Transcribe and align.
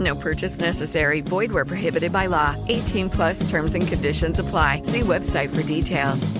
No 0.00 0.14
purchase 0.14 0.58
necessary. 0.58 1.20
Void 1.20 1.52
where 1.52 1.66
prohibited 1.66 2.12
by 2.12 2.26
law. 2.26 2.56
18 2.68 3.10
plus 3.10 3.48
terms 3.50 3.74
and 3.74 3.86
conditions 3.86 4.38
apply. 4.38 4.82
See 4.84 5.00
website 5.00 5.50
for 5.50 5.62
details. 5.62 6.32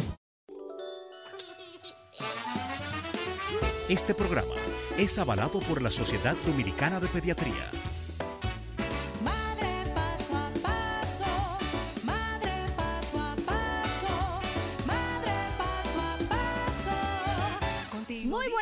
Este 3.88 4.14
programa 4.14 4.54
es 4.96 5.18
avalado 5.18 5.58
por 5.58 5.82
la 5.82 5.90
Sociedad 5.90 6.36
Dominicana 6.46 7.00
de 7.00 7.08
Pediatría. 7.08 7.99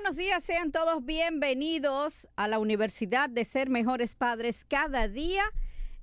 Buenos 0.00 0.16
días, 0.16 0.44
sean 0.44 0.70
todos 0.70 1.04
bienvenidos 1.04 2.28
a 2.36 2.46
la 2.46 2.60
Universidad 2.60 3.28
de 3.28 3.44
Ser 3.44 3.68
Mejores 3.68 4.14
Padres 4.14 4.64
cada 4.64 5.08
día 5.08 5.42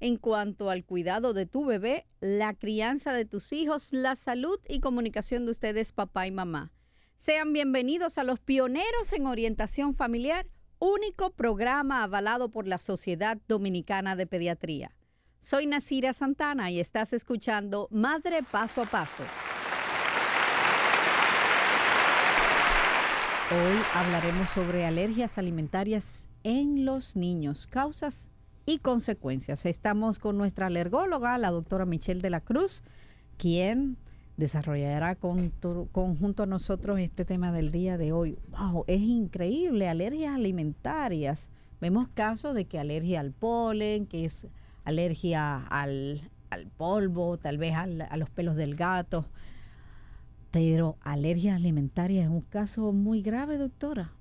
en 0.01 0.17
cuanto 0.17 0.69
al 0.69 0.83
cuidado 0.83 1.33
de 1.33 1.45
tu 1.45 1.63
bebé, 1.63 2.05
la 2.19 2.53
crianza 2.53 3.13
de 3.13 3.23
tus 3.23 3.53
hijos, 3.53 3.87
la 3.91 4.17
salud 4.17 4.59
y 4.67 4.81
comunicación 4.81 5.45
de 5.45 5.53
ustedes, 5.53 5.93
papá 5.93 6.27
y 6.27 6.31
mamá. 6.31 6.73
Sean 7.19 7.53
bienvenidos 7.53 8.17
a 8.17 8.25
los 8.25 8.41
pioneros 8.41 9.13
en 9.13 9.27
orientación 9.27 9.95
familiar, 9.95 10.45
único 10.77 11.29
programa 11.31 12.03
avalado 12.03 12.49
por 12.49 12.67
la 12.67 12.79
Sociedad 12.79 13.37
Dominicana 13.47 14.17
de 14.17 14.27
Pediatría. 14.27 14.93
Soy 15.41 15.67
Nasira 15.67 16.11
Santana 16.11 16.69
y 16.69 16.81
estás 16.81 17.13
escuchando 17.13 17.87
Madre 17.91 18.43
Paso 18.43 18.81
a 18.81 18.85
Paso. 18.87 19.23
Hoy 23.51 23.77
hablaremos 23.93 24.49
sobre 24.49 24.85
alergias 24.85 25.37
alimentarias 25.37 26.27
en 26.43 26.83
los 26.85 27.15
niños, 27.15 27.67
causas 27.67 28.27
y 28.65 28.79
consecuencias. 28.79 29.65
Estamos 29.65 30.17
con 30.19 30.37
nuestra 30.37 30.67
alergóloga, 30.67 31.37
la 31.37 31.51
doctora 31.51 31.85
Michelle 31.85 32.21
de 32.21 32.31
la 32.31 32.41
Cruz, 32.41 32.81
quien 33.37 33.97
desarrollará 34.37 35.15
con, 35.15 35.51
tu- 35.51 35.87
con- 35.91 36.17
junto 36.17 36.43
a 36.43 36.47
nosotros 36.47 36.99
este 36.99 37.23
tema 37.23 37.51
del 37.51 37.71
día 37.71 37.97
de 37.97 38.11
hoy. 38.11 38.37
¡Wow! 38.49 38.83
Es 38.87 39.01
increíble, 39.01 39.87
alergias 39.87 40.35
alimentarias. 40.35 41.49
Vemos 41.79 42.07
casos 42.13 42.55
de 42.55 42.65
que 42.65 42.79
alergia 42.79 43.19
al 43.19 43.31
polen, 43.31 44.07
que 44.07 44.25
es 44.25 44.47
alergia 44.85 45.57
al, 45.67 46.31
al 46.49 46.67
polvo, 46.67 47.37
tal 47.37 47.57
vez 47.59 47.75
al- 47.75 48.01
a 48.01 48.17
los 48.17 48.29
pelos 48.31 48.55
del 48.55 48.75
gato. 48.75 49.27
Pero 50.55 50.97
alergia 51.01 51.55
alimentaria 51.55 52.23
es 52.23 52.29
un 52.29 52.39
caso 52.39 52.93
muy 52.93 53.21
grave, 53.21 53.57
doctora. 53.57 54.13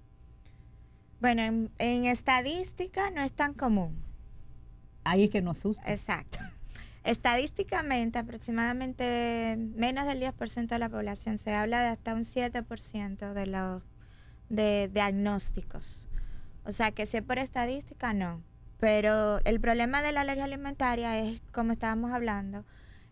Bueno, 1.20 1.42
en, 1.42 1.70
en 1.78 2.06
estadística 2.06 3.08
no 3.12 3.20
es 3.20 3.30
tan 3.30 3.54
común. 3.54 4.02
Ahí 5.04 5.22
es 5.22 5.30
que 5.30 5.40
nos 5.42 5.58
asusta. 5.58 5.88
Exacto. 5.88 6.40
Estadísticamente, 7.04 8.18
aproximadamente 8.18 9.56
menos 9.76 10.06
del 10.06 10.20
10% 10.20 10.66
de 10.66 10.78
la 10.80 10.88
población, 10.88 11.38
se 11.38 11.54
habla 11.54 11.80
de 11.82 11.88
hasta 11.90 12.14
un 12.14 12.24
7% 12.24 13.32
de 13.32 13.46
los 13.46 13.84
de 14.48 14.90
diagnósticos. 14.92 16.08
O 16.64 16.72
sea 16.72 16.90
que 16.90 17.06
si 17.06 17.18
es 17.18 17.22
por 17.22 17.38
estadística, 17.38 18.12
no. 18.12 18.42
Pero 18.80 19.38
el 19.44 19.60
problema 19.60 20.02
de 20.02 20.10
la 20.10 20.22
alergia 20.22 20.46
alimentaria 20.46 21.16
es, 21.16 21.40
como 21.52 21.70
estábamos 21.70 22.10
hablando, 22.10 22.64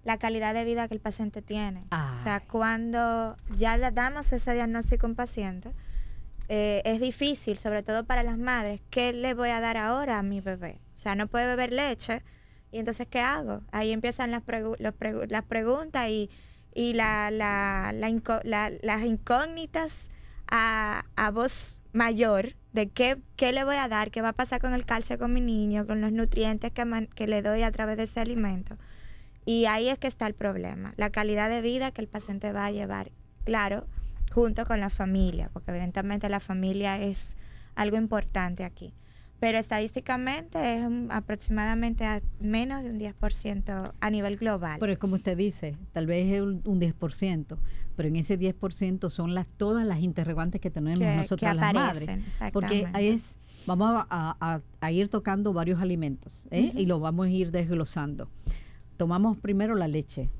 la 0.04 0.18
calidad 0.18 0.52
de 0.54 0.64
vida 0.64 0.88
que 0.88 0.94
el 0.94 1.00
paciente 1.00 1.42
tiene. 1.42 1.84
O 1.90 2.22
sea, 2.22 2.36
Ay. 2.36 2.46
cuando 2.50 3.36
ya 3.58 3.76
le 3.76 3.90
damos 3.90 4.32
ese 4.32 4.52
diagnóstico 4.54 5.06
a 5.06 5.10
un 5.10 5.14
paciente, 5.16 5.70
eh, 6.48 6.82
es 6.84 7.00
difícil, 7.00 7.58
sobre 7.58 7.82
todo 7.82 8.04
para 8.04 8.22
las 8.22 8.36
madres, 8.38 8.80
¿qué 8.90 9.12
le 9.12 9.34
voy 9.34 9.50
a 9.50 9.60
dar 9.60 9.76
ahora 9.76 10.18
a 10.18 10.22
mi 10.22 10.40
bebé? 10.40 10.80
O 10.96 10.98
sea, 10.98 11.14
no 11.14 11.26
puede 11.28 11.46
beber 11.46 11.72
leche. 11.72 12.22
¿Y 12.72 12.78
entonces 12.78 13.06
qué 13.06 13.20
hago? 13.20 13.62
Ahí 13.70 13.92
empiezan 13.92 14.30
las, 14.30 14.42
pregu- 14.42 14.76
los 14.78 14.94
pregu- 14.94 15.28
las 15.28 15.44
preguntas 15.44 16.08
y, 16.08 16.30
y 16.74 16.94
la, 16.94 17.30
la- 17.30 17.92
la 17.94 18.08
inco- 18.10 18.40
la- 18.44 18.70
las 18.82 19.02
incógnitas 19.02 20.08
a, 20.50 21.04
a 21.16 21.30
voz 21.30 21.78
mayor 21.92 22.54
de 22.72 22.88
qué, 22.88 23.18
qué 23.36 23.52
le 23.52 23.64
voy 23.64 23.76
a 23.76 23.88
dar, 23.88 24.10
qué 24.10 24.22
va 24.22 24.30
a 24.30 24.32
pasar 24.32 24.60
con 24.60 24.72
el 24.72 24.84
calcio 24.86 25.18
con 25.18 25.32
mi 25.34 25.40
niño, 25.42 25.86
con 25.86 26.00
los 26.00 26.12
nutrientes 26.12 26.70
que, 26.72 26.84
man- 26.86 27.08
que 27.14 27.26
le 27.26 27.42
doy 27.42 27.62
a 27.62 27.70
través 27.70 27.98
de 27.98 28.04
ese 28.04 28.20
alimento. 28.20 28.76
Y 29.44 29.64
ahí 29.66 29.88
es 29.88 29.98
que 29.98 30.06
está 30.06 30.26
el 30.26 30.34
problema, 30.34 30.94
la 30.96 31.10
calidad 31.10 31.50
de 31.50 31.60
vida 31.60 31.90
que 31.90 32.00
el 32.00 32.08
paciente 32.08 32.52
va 32.52 32.66
a 32.66 32.70
llevar, 32.70 33.10
claro, 33.44 33.86
junto 34.32 34.64
con 34.66 34.80
la 34.80 34.88
familia, 34.90 35.50
porque 35.52 35.70
evidentemente 35.72 36.28
la 36.28 36.40
familia 36.40 36.98
es 37.02 37.36
algo 37.74 37.96
importante 37.96 38.64
aquí. 38.64 38.94
Pero 39.40 39.58
estadísticamente 39.58 40.76
es 40.76 40.86
aproximadamente 41.10 42.04
a 42.04 42.22
menos 42.40 42.84
de 42.84 42.90
un 42.90 43.00
10% 43.00 43.92
a 44.00 44.10
nivel 44.10 44.36
global. 44.36 44.78
Pero 44.78 44.92
es 44.92 44.98
como 44.98 45.16
usted 45.16 45.36
dice, 45.36 45.76
tal 45.92 46.06
vez 46.06 46.30
es 46.32 46.40
un, 46.42 46.62
un 46.64 46.80
10%, 46.80 47.56
pero 47.96 48.08
en 48.08 48.16
ese 48.16 48.38
10% 48.38 49.10
son 49.10 49.34
las 49.34 49.46
todas 49.56 49.84
las 49.84 49.98
interrogantes 50.00 50.60
que 50.60 50.70
tenemos 50.70 51.00
que, 51.00 51.16
nosotros 51.16 51.40
que 51.40 51.46
las 51.56 51.74
madres. 51.74 52.08
Porque 52.52 52.82
es, 53.00 53.36
vamos 53.66 53.88
a, 53.90 54.06
a- 54.08 54.36
a- 54.54 54.60
a 54.80 54.92
ir 54.92 55.08
tocando 55.08 55.52
varios 55.52 55.80
alimentos 55.80 56.46
¿eh? 56.52 56.72
Y 56.76 56.86
lo 56.86 57.00
vamos 57.00 57.26
a 57.26 57.30
ir 57.30 57.50
desglosando. 57.50 58.28
Tomamos 59.02 59.36
primero 59.36 59.74
la 59.74 59.88
leche, 59.88 60.30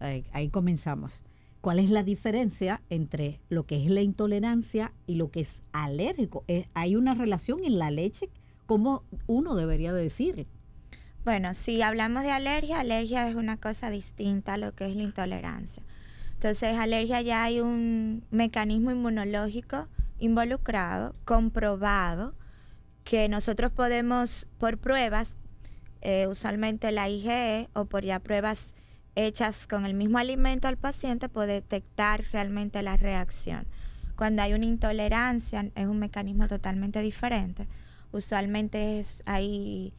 ahí, 0.00 0.48
comenzamos. 0.48 1.22
¿Cuál 1.60 1.78
es 1.78 1.90
la 1.90 2.02
diferencia 2.02 2.82
entre 2.90 3.38
lo 3.50 3.66
que 3.66 3.84
es 3.84 3.88
la 3.88 4.02
intolerancia 4.02 4.90
y 5.06 5.14
lo 5.14 5.30
que 5.30 5.42
es 5.42 5.62
alérgico? 5.70 6.42
Eh, 6.48 6.66
¿Hay 6.74 6.96
una 6.96 7.14
relación 7.14 7.64
en 7.64 7.78
la 7.78 7.92
leche? 7.92 8.30
¿Cómo 8.66 9.04
uno 9.28 9.54
debería 9.54 9.92
de 9.92 10.02
decir? 10.02 10.48
Bueno, 11.24 11.54
si 11.54 11.82
hablamos 11.82 12.24
de 12.24 12.32
alergia, 12.32 12.80
alergia 12.80 13.28
es 13.28 13.36
una 13.36 13.58
cosa 13.58 13.90
distinta 13.90 14.54
a 14.54 14.58
lo 14.58 14.74
que 14.74 14.86
es 14.86 14.96
la 14.96 15.04
intolerancia. 15.04 15.84
Entonces, 16.32 16.76
alergia 16.76 17.20
ya 17.20 17.44
hay 17.44 17.60
un 17.60 18.24
mecanismo 18.32 18.90
inmunológico 18.90 19.86
involucrado, 20.18 21.14
comprobado, 21.24 22.34
que 23.04 23.28
nosotros 23.28 23.70
podemos, 23.70 24.48
por 24.58 24.78
pruebas, 24.78 25.36
eh, 26.04 26.26
usualmente 26.28 26.92
la 26.92 27.08
IgE 27.08 27.68
o 27.72 27.86
por 27.86 28.04
ya 28.04 28.20
pruebas 28.20 28.74
hechas 29.16 29.66
con 29.66 29.84
el 29.86 29.94
mismo 29.94 30.18
alimento 30.18 30.68
al 30.68 30.76
paciente, 30.76 31.28
puede 31.28 31.54
detectar 31.54 32.24
realmente 32.32 32.82
la 32.82 32.96
reacción. 32.96 33.66
Cuando 34.16 34.42
hay 34.42 34.54
una 34.54 34.64
intolerancia, 34.64 35.70
es 35.74 35.86
un 35.86 35.98
mecanismo 35.98 36.46
totalmente 36.46 37.02
diferente. 37.02 37.66
Usualmente 38.12 39.00
es, 39.00 39.22
hay 39.26 39.92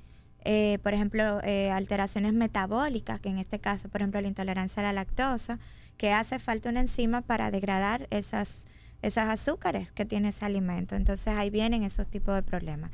eh, 0.46 0.78
por 0.84 0.94
ejemplo, 0.94 1.42
eh, 1.44 1.72
alteraciones 1.72 2.34
metabólicas, 2.34 3.19
que 3.19 3.30
en 3.30 3.40
este 3.40 3.60
caso, 3.60 3.90
por 3.90 4.01
ejemplo, 4.01 4.22
la 4.22 4.28
intolerancia 4.28 4.81
a 4.81 4.86
la 4.86 4.94
lactosa, 4.94 5.60
que 5.98 6.12
hace 6.12 6.38
falta 6.38 6.69
una 6.69 6.81
enzima 6.81 7.22
para 7.22 7.50
degradar 7.50 8.08
esas, 8.12 8.66
esas 9.01 9.28
azúcares 9.28 9.92
que 9.92 10.06
tiene 10.06 10.30
ese 10.30 10.46
alimento. 10.46 10.96
Entonces 10.96 11.34
ahí 11.36 11.50
vienen 11.50 11.81
esos 11.81 12.08
tipos 12.08 12.36
de 12.36 12.44
problemas. 12.44 12.92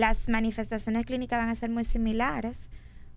Las 0.00 0.28
manifestaciones 0.28 1.04
clínicas 1.04 1.38
van 1.38 1.50
a 1.50 1.54
ser 1.54 1.68
muy 1.70 1.84
similares, 1.84 2.68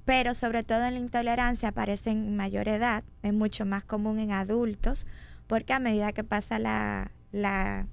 pero 0.06 0.34
sobre 0.34 0.64
todo 0.64 0.86
en 0.86 0.96
la 0.96 1.00
intolerancia 1.00 1.70
aparecen 1.70 2.18
en 2.28 2.36
mayor 2.36 2.68
edad, 2.68 3.04
es 3.22 3.34
mucho 3.34 3.66
más 3.66 3.86
común 3.86 4.20
en 4.20 4.32
adultos, 4.34 5.08
porque 5.48 5.72
a 5.74 5.80
medida 5.80 6.12
que 6.12 6.24
pasa 6.26 6.60
la, 6.60 7.12
la- 7.32 7.88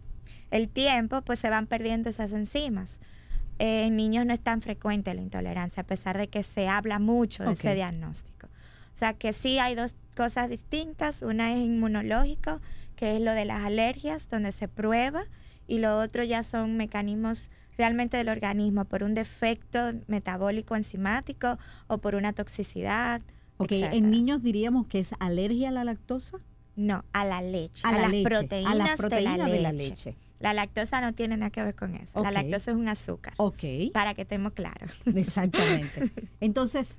el 0.51 0.69
tiempo, 0.69 1.23
pues 1.23 1.39
se 1.39 1.51
van 1.51 1.67
perdiendo 1.69 2.11
esas 2.11 2.33
enzimas. 2.33 2.99
Eh, 3.61 3.85
en 3.87 3.95
niños 3.97 4.27
no 4.27 4.33
es 4.33 4.41
tan 4.41 4.61
frecuente 4.63 5.15
la 5.15 5.21
intolerancia, 5.21 5.83
a 5.83 5.87
pesar 5.87 6.19
de 6.19 6.29
que 6.29 6.43
se 6.43 6.67
habla 6.67 6.99
mucho 6.99 7.45
de 7.45 7.51
ese 7.53 7.75
diagnóstico. 7.77 8.47
O 8.93 8.97
sea 8.97 9.13
que 9.15 9.33
sí 9.33 9.59
hay 9.61 9.75
dos 9.77 9.95
cosas 10.17 10.49
distintas. 10.49 11.23
Una 11.23 11.53
es 11.53 11.59
inmunológico, 11.59 12.61
que 12.97 13.15
es 13.17 13.23
lo 13.23 13.33
de 13.33 13.45
las 13.45 13.61
alergias, 13.61 14.29
donde 14.29 14.51
se 14.51 14.67
prueba, 14.67 15.23
y 15.69 15.79
lo 15.79 15.99
otro 16.01 16.25
ya 16.25 16.43
son 16.43 16.77
mecanismos 16.77 17.51
realmente 17.77 18.17
del 18.17 18.29
organismo 18.29 18.85
por 18.85 19.03
un 19.03 19.15
defecto 19.15 19.93
metabólico 20.07 20.77
enzimático 20.77 21.59
o 21.87 21.99
por 21.99 22.15
una 22.15 22.33
toxicidad. 22.33 23.23
Ok, 23.57 23.73
etcétera. 23.73 23.95
en 23.95 24.11
niños 24.11 24.43
diríamos 24.43 24.87
que 24.87 25.01
es 25.01 25.11
alergia 25.19 25.69
a 25.69 25.73
la 25.73 25.85
lactosa. 25.85 26.39
No, 26.77 27.05
a 27.13 27.25
la 27.25 27.43
leche, 27.43 27.87
a, 27.87 27.93
la 27.93 28.01
las 28.03 28.11
leche, 28.11 28.25
proteínas, 28.25 28.73
a 28.73 28.75
las 28.77 28.97
proteínas 28.97 29.51
de, 29.51 29.61
la 29.61 29.73
leche. 29.73 29.91
leche. 29.91 30.17
La 30.39 30.55
lactosa 30.55 31.03
no 31.03 31.13
tiene 31.13 31.37
nada 31.37 31.51
que 31.51 31.63
ver 31.63 31.75
con 31.75 31.95
eso. 31.95 32.23
La 32.23 32.31
lactosa 32.31 32.71
es 32.71 32.77
un 32.77 32.89
azúcar, 32.89 33.35
Ok, 33.37 33.93
para 33.93 34.15
que 34.15 34.23
estemos 34.23 34.53
claros. 34.53 34.91
exactamente. 35.15 36.11
Entonces, 36.41 36.97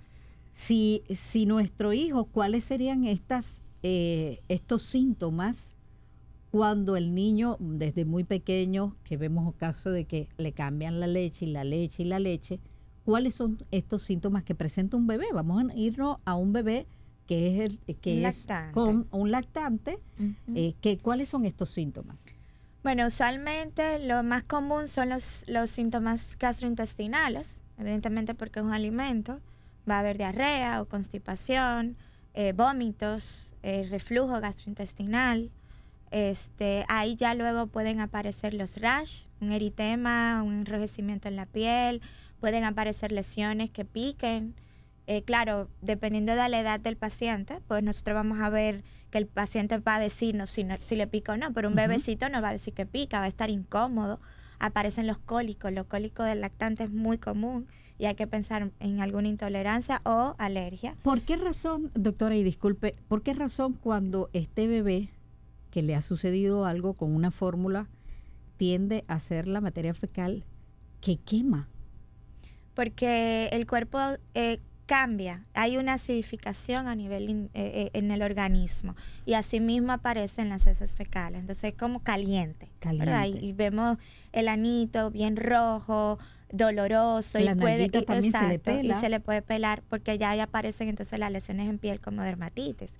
si, 0.53 1.03
si 1.15 1.47
nuestro 1.47 1.93
hijo, 1.93 2.25
¿cuáles 2.25 2.63
serían 2.63 3.05
estas, 3.05 3.61
eh, 3.81 4.41
estos 4.47 4.83
síntomas 4.83 5.70
cuando 6.51 6.97
el 6.97 7.15
niño, 7.15 7.55
desde 7.59 8.03
muy 8.03 8.25
pequeño, 8.25 8.95
que 9.05 9.15
vemos 9.15 9.55
casos 9.55 9.93
de 9.93 10.05
que 10.05 10.27
le 10.37 10.51
cambian 10.51 10.99
la 10.99 11.07
leche 11.07 11.45
y 11.45 11.51
la 11.51 11.63
leche 11.63 12.03
y 12.03 12.05
la 12.05 12.19
leche, 12.19 12.59
¿cuáles 13.05 13.35
son 13.35 13.63
estos 13.71 14.03
síntomas 14.03 14.43
que 14.43 14.53
presenta 14.53 14.97
un 14.97 15.07
bebé? 15.07 15.27
Vamos 15.33 15.63
a 15.63 15.73
irnos 15.75 16.17
a 16.25 16.35
un 16.35 16.51
bebé 16.51 16.87
que 17.25 17.55
es 17.55 17.61
el 17.61 17.79
que 18.01 18.27
es 18.27 18.45
con 18.73 19.07
un 19.11 19.31
lactante. 19.31 19.99
Eh, 20.53 20.73
que, 20.81 20.97
¿Cuáles 20.97 21.29
son 21.29 21.45
estos 21.45 21.69
síntomas? 21.69 22.17
Bueno, 22.83 23.07
usualmente 23.07 24.05
lo 24.05 24.21
más 24.21 24.43
común 24.43 24.89
son 24.89 25.09
los, 25.09 25.45
los 25.47 25.69
síntomas 25.69 26.37
gastrointestinales, 26.37 27.55
evidentemente 27.77 28.35
porque 28.35 28.59
es 28.59 28.65
un 28.65 28.73
alimento. 28.73 29.39
Va 29.89 29.95
a 29.95 29.99
haber 29.99 30.17
diarrea 30.17 30.81
o 30.81 30.85
constipación, 30.85 31.95
eh, 32.33 32.51
vómitos, 32.51 33.55
eh, 33.63 33.87
reflujo 33.89 34.39
gastrointestinal. 34.41 35.49
Este, 36.11 36.85
ahí 36.89 37.15
ya 37.15 37.33
luego 37.35 37.67
pueden 37.67 37.99
aparecer 38.01 38.53
los 38.53 38.77
rash, 38.77 39.21
un 39.39 39.51
eritema, 39.51 40.43
un 40.43 40.53
enrojecimiento 40.59 41.27
en 41.29 41.35
la 41.37 41.45
piel, 41.45 42.01
pueden 42.39 42.63
aparecer 42.65 43.11
lesiones 43.11 43.69
que 43.69 43.85
piquen. 43.85 44.53
Eh, 45.07 45.23
claro, 45.23 45.67
dependiendo 45.81 46.35
de 46.35 46.47
la 46.49 46.59
edad 46.59 46.79
del 46.79 46.97
paciente, 46.97 47.59
pues 47.67 47.81
nosotros 47.81 48.15
vamos 48.15 48.41
a 48.41 48.49
ver 48.49 48.83
que 49.09 49.17
el 49.17 49.25
paciente 49.27 49.77
va 49.79 49.95
a 49.95 49.99
decirnos 49.99 50.49
si, 50.49 50.63
no- 50.63 50.77
si 50.85 50.95
le 50.95 51.07
pica 51.07 51.33
o 51.33 51.37
no, 51.37 51.51
pero 51.53 51.67
un 51.69 51.75
bebecito 51.75 52.29
no 52.29 52.41
va 52.41 52.49
a 52.49 52.53
decir 52.53 52.73
que 52.73 52.85
pica, 52.85 53.19
va 53.19 53.25
a 53.25 53.29
estar 53.29 53.49
incómodo. 53.49 54.19
Aparecen 54.59 55.07
los 55.07 55.17
cólicos, 55.17 55.71
los 55.73 55.85
cólicos 55.87 56.25
del 56.27 56.41
lactante 56.41 56.83
es 56.83 56.91
muy 56.91 57.17
común 57.17 57.67
y 57.97 58.05
hay 58.05 58.15
que 58.15 58.27
pensar 58.27 58.69
en 58.79 59.01
alguna 59.01 59.27
intolerancia 59.27 60.01
o 60.05 60.35
alergia. 60.37 60.95
¿Por 61.03 61.21
qué 61.21 61.35
razón, 61.37 61.91
doctora, 61.95 62.35
y 62.35 62.43
disculpe, 62.43 62.95
por 63.07 63.21
qué 63.21 63.33
razón 63.33 63.73
cuando 63.73 64.29
este 64.33 64.67
bebé 64.67 65.09
que 65.71 65.81
le 65.81 65.95
ha 65.95 66.01
sucedido 66.01 66.65
algo 66.65 66.93
con 66.93 67.15
una 67.15 67.31
fórmula 67.31 67.87
tiende 68.57 69.03
a 69.07 69.19
ser 69.19 69.47
la 69.47 69.61
materia 69.61 69.93
fecal 69.93 70.43
que 71.01 71.17
quema? 71.17 71.67
porque 72.75 73.49
el 73.51 73.67
cuerpo 73.67 73.99
eh, 74.33 74.59
cambia, 74.85 75.45
hay 75.53 75.77
una 75.77 75.93
acidificación 75.93 76.87
a 76.87 76.95
nivel 76.95 77.29
in- 77.29 77.49
eh, 77.53 77.71
eh, 77.75 77.89
en 77.93 78.11
el 78.11 78.21
organismo 78.21 78.95
y 79.25 79.33
asimismo 79.33 79.91
aparecen 79.91 80.49
las 80.49 80.67
heces 80.67 80.93
fecales, 80.93 81.41
entonces 81.41 81.65
es 81.65 81.73
como 81.77 81.99
caliente, 82.01 82.69
Caliente. 82.79 83.39
y 83.45 83.53
vemos 83.53 83.97
el 84.31 84.47
anito 84.47 85.11
bien 85.11 85.35
rojo, 85.35 86.17
doloroso 86.51 87.39
La 87.39 87.51
y 87.51 87.55
puede 87.55 87.85
y- 87.85 87.89
también 87.89 88.31
se 88.33 88.39
le 88.47 88.55
exacto, 88.55 88.81
y 88.81 88.93
se 88.93 89.09
le 89.09 89.19
puede 89.19 89.41
pelar 89.41 89.83
porque 89.89 90.17
ya 90.17 90.31
ahí 90.31 90.39
aparecen 90.39 90.87
entonces 90.89 91.19
las 91.19 91.31
lesiones 91.31 91.69
en 91.69 91.77
piel 91.77 91.99
como 91.99 92.21
dermatitis. 92.23 92.93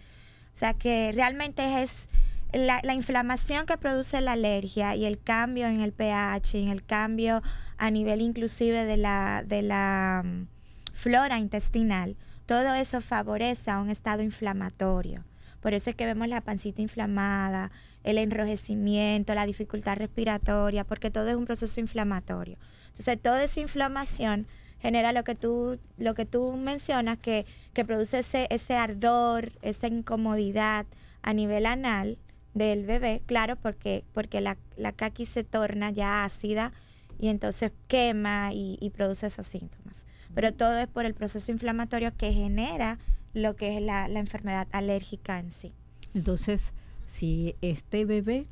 O 0.54 0.58
sea 0.58 0.74
que 0.74 1.12
realmente 1.14 1.82
es 1.82 2.08
la, 2.54 2.80
la 2.84 2.94
inflamación 2.94 3.66
que 3.66 3.78
produce 3.78 4.20
la 4.22 4.34
alergia 4.34 4.96
y 4.96 5.06
el 5.06 5.20
cambio 5.22 5.68
en 5.68 5.82
el 5.82 5.94
pH, 5.94 6.60
en 6.60 6.70
el 6.70 6.84
cambio 6.84 7.42
a 7.78 7.90
nivel 7.92 8.22
inclusive 8.22 8.86
de 8.86 8.98
la, 8.98 9.44
de 9.46 9.62
la 9.62 10.24
mm, 10.24 10.48
flora 10.94 11.40
intestinal, 11.40 12.16
todo 12.46 12.74
eso 12.74 13.02
favorece 13.02 13.72
a 13.72 13.80
un 13.80 13.90
estado 13.90 14.22
inflamatorio. 14.22 15.24
Por 15.62 15.74
eso 15.74 15.90
es 15.90 15.96
que 15.96 16.06
vemos 16.06 16.28
la 16.28 16.42
pancita 16.42 16.82
inflamada, 16.82 17.72
el 18.04 18.18
enrojecimiento, 18.18 19.34
la 19.34 19.46
dificultad 19.46 19.98
respiratoria, 19.98 20.84
porque 20.84 21.12
todo 21.12 21.28
es 21.28 21.36
un 21.36 21.46
proceso 21.46 21.80
inflamatorio. 21.80 22.58
Entonces, 22.90 23.22
toda 23.22 23.44
esa 23.44 23.60
inflamación 23.62 24.48
genera 24.80 25.14
lo 25.14 25.24
que 25.24 25.36
tú, 25.36 25.80
lo 25.98 26.16
que 26.16 26.26
tú 26.26 26.54
mencionas, 26.54 27.20
que, 27.20 27.46
que 27.74 27.86
produce 27.86 28.20
ese, 28.20 28.48
ese 28.50 28.76
ardor, 28.76 29.54
esa 29.62 29.88
incomodidad 29.88 30.88
a 31.22 31.34
nivel 31.34 31.68
anal 31.68 32.18
del 32.54 32.86
bebé, 32.86 33.22
claro, 33.26 33.56
porque, 33.56 34.04
porque 34.14 34.42
la, 34.42 34.58
la 34.76 34.92
caqui 34.92 35.26
se 35.26 35.44
torna 35.44 35.90
ya 35.92 36.24
ácida 36.26 36.74
y 37.20 37.28
entonces 37.30 37.72
quema 37.88 38.52
y, 38.54 38.78
y 38.82 38.90
produce 38.90 39.28
esos 39.28 39.46
síntomas. 39.48 40.06
Pero 40.34 40.54
todo 40.54 40.78
es 40.80 40.88
por 40.88 41.06
el 41.06 41.14
proceso 41.14 41.52
inflamatorio 41.52 42.16
que 42.16 42.34
genera 42.34 42.98
lo 43.34 43.56
que 43.56 43.78
es 43.78 43.82
la, 43.84 44.08
la 44.08 44.20
enfermedad 44.20 44.68
alérgica 44.72 45.40
en 45.40 45.52
sí. 45.52 45.74
Entonces, 46.14 46.74
si 47.08 47.56
este 47.62 48.06
bebé 48.06 48.48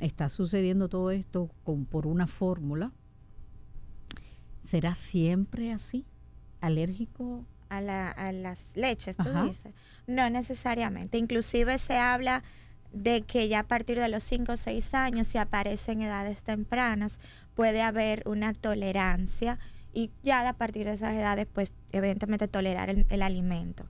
está 0.00 0.28
sucediendo 0.28 0.88
todo 0.88 1.10
esto 1.10 1.50
con, 1.64 1.84
por 1.86 2.06
una 2.06 2.26
fórmula, 2.26 2.92
¿será 4.68 4.94
siempre 4.94 5.72
así? 5.72 6.04
¿Alérgico? 6.60 7.44
a, 7.68 7.80
la- 7.80 8.10
a 8.10 8.32
las 8.32 8.72
leches, 8.76 9.16
tú 9.16 9.28
Ajá. 9.28 9.44
dices. 9.44 9.72
No 10.08 10.28
necesariamente. 10.28 11.18
Inclusive 11.18 11.78
se 11.78 11.96
habla 11.96 12.42
de 12.92 13.22
que 13.22 13.48
ya 13.48 13.60
a 13.60 13.68
partir 13.68 13.98
de 13.98 14.08
los 14.08 14.22
5 14.24 14.52
o 14.52 14.56
6 14.56 14.94
años, 14.94 15.26
si 15.26 15.38
aparece 15.38 15.92
en 15.92 16.02
edades 16.02 16.42
tempranas, 16.42 17.20
puede 17.54 17.82
haber 17.82 18.22
una 18.26 18.54
tolerancia 18.54 19.58
y 19.92 20.10
ya 20.22 20.48
a 20.48 20.52
partir 20.52 20.86
de 20.86 20.92
esas 20.92 21.14
edades, 21.14 21.46
pues 21.52 21.72
evidentemente 21.92 22.48
tolerar 22.48 22.90
el, 22.90 23.06
el 23.08 23.22
alimento. 23.22 23.84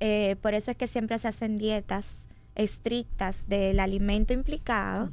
Eh, 0.00 0.36
por 0.40 0.54
eso 0.54 0.70
es 0.70 0.76
que 0.76 0.88
siempre 0.88 1.18
se 1.18 1.28
hacen 1.28 1.58
dietas 1.58 2.26
estrictas 2.54 3.48
del 3.48 3.80
alimento 3.80 4.32
implicado 4.32 5.10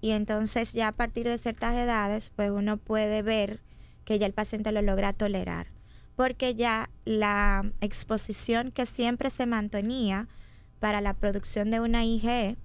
y 0.00 0.10
entonces 0.10 0.72
ya 0.72 0.88
a 0.88 0.92
partir 0.92 1.26
de 1.26 1.38
ciertas 1.38 1.74
edades, 1.74 2.32
pues 2.34 2.50
uno 2.50 2.76
puede 2.76 3.22
ver 3.22 3.60
que 4.04 4.18
ya 4.18 4.26
el 4.26 4.32
paciente 4.32 4.72
lo 4.72 4.82
logra 4.82 5.12
tolerar 5.12 5.68
porque 6.16 6.54
ya 6.54 6.90
la 7.04 7.70
exposición 7.80 8.70
que 8.70 8.86
siempre 8.86 9.30
se 9.30 9.46
mantenía 9.46 10.28
para 10.78 11.00
la 11.00 11.14
producción 11.14 11.70
de 11.70 11.80
una 11.80 12.04
IgE, 12.04 12.56